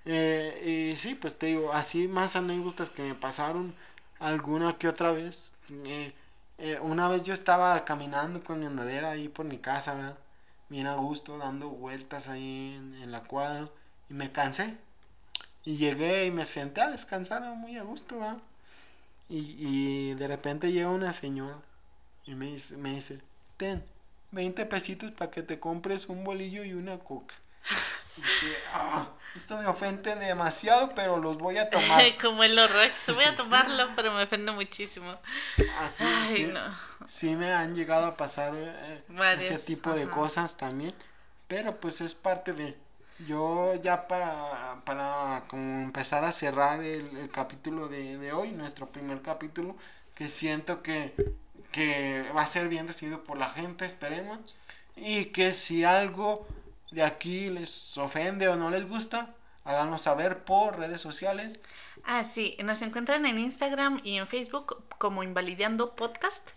[0.05, 3.75] Eh, y sí, pues te digo, así más anécdotas que me pasaron
[4.21, 5.53] alguna que otra vez.
[5.71, 6.13] Eh,
[6.59, 10.19] eh, una vez yo estaba caminando con mi andadera ahí por mi casa, ¿verdad?
[10.69, 13.69] Bien a gusto, dando vueltas ahí en, en la cuadra
[14.11, 14.77] y me cansé.
[15.65, 18.39] Y llegué y me senté a descansar muy a gusto, ¿verdad?
[19.29, 21.57] Y, y de repente llega una señora
[22.25, 23.21] y me dice, me dice,
[23.57, 23.85] ten,
[24.31, 27.35] 20 pesitos para que te compres un bolillo y una coca.
[28.17, 32.03] Y dije, "Ah, esto me ofende demasiado, pero los voy a tomar.
[32.21, 33.15] Como el Rex.
[33.15, 35.13] Voy a tomarlo, pero me ofende muchísimo.
[35.81, 36.61] Así, Ay, sí, no.
[37.09, 39.03] sí me han llegado a pasar eh,
[39.39, 40.11] ese tipo de ajá.
[40.13, 40.95] cosas también.
[41.49, 42.77] Pero pues es parte de...
[43.27, 48.89] Yo ya para, para como empezar a cerrar el, el capítulo de, de hoy, nuestro
[48.89, 49.77] primer capítulo,
[50.17, 51.15] que siento que,
[51.73, 54.55] que va a ser bien recibido por la gente, esperemos.
[54.97, 56.47] Y que si algo
[56.91, 61.59] de aquí les ofende o no les gusta, háganlo saber por redes sociales.
[62.05, 66.51] Ah, sí, nos encuentran en Instagram y en Facebook como Invalidando Podcast.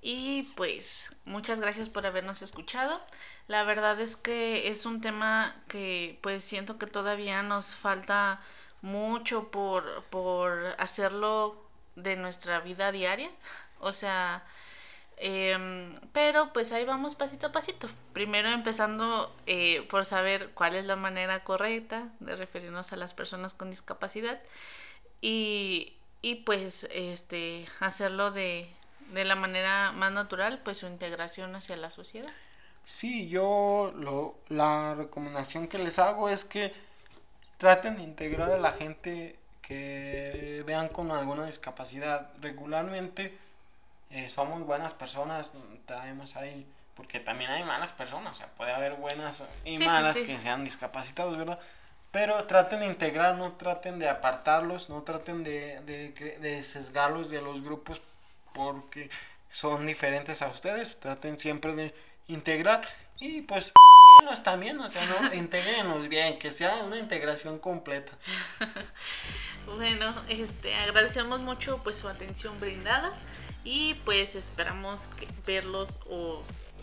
[0.00, 3.00] Y pues muchas gracias por habernos escuchado.
[3.48, 8.40] La verdad es que es un tema que pues siento que todavía nos falta
[8.82, 11.64] mucho por, por hacerlo
[11.96, 13.30] de nuestra vida diaria.
[13.80, 14.44] O sea,
[15.20, 17.88] Em, pero pues ahí vamos pasito a pasito.
[18.12, 23.52] Primero empezando eh, por saber cuál es la manera correcta de referirnos a las personas
[23.52, 24.40] con discapacidad
[25.20, 28.68] y, y pues este hacerlo de,
[29.12, 32.32] de la manera más natural, pues su integración hacia la sociedad.
[32.84, 36.72] Sí, yo lo, la recomendación que les hago es que
[37.58, 43.36] traten de integrar a la gente que vean con alguna discapacidad regularmente.
[44.10, 45.52] Eh, somos buenas personas,
[45.86, 49.84] traemos ahí, porque también hay malas personas, o sea, puede haber buenas y Sí, sí,
[49.86, 50.26] malas sí.
[50.26, 51.58] que sean discapacitados, ¿verdad?
[52.10, 57.42] Pero traten de integrar, no traten de apartarlos, no traten de, de, de sesgarlos de
[57.42, 58.00] los grupos
[58.54, 59.10] porque
[59.50, 60.98] son diferentes a ustedes.
[61.00, 61.94] Traten siempre de
[62.28, 62.88] integrar
[63.20, 63.72] y pues
[64.42, 68.12] también, o sea, no integrenlos bien, que sea una integración completa.
[69.66, 73.12] Bueno, este agradecemos mucho pues su atención brindada
[73.70, 76.42] y pues esperamos que- verlos o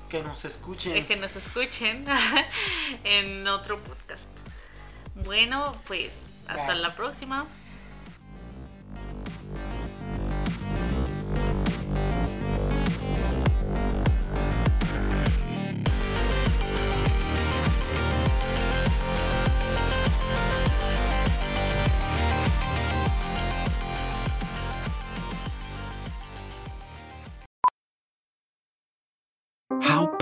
[0.10, 0.96] Que nos escuchen.
[0.96, 2.06] eh, que nos escuchen
[3.04, 4.22] en otro podcast.
[5.26, 6.82] Bueno, pues hasta Bye.
[6.82, 7.48] la próxima.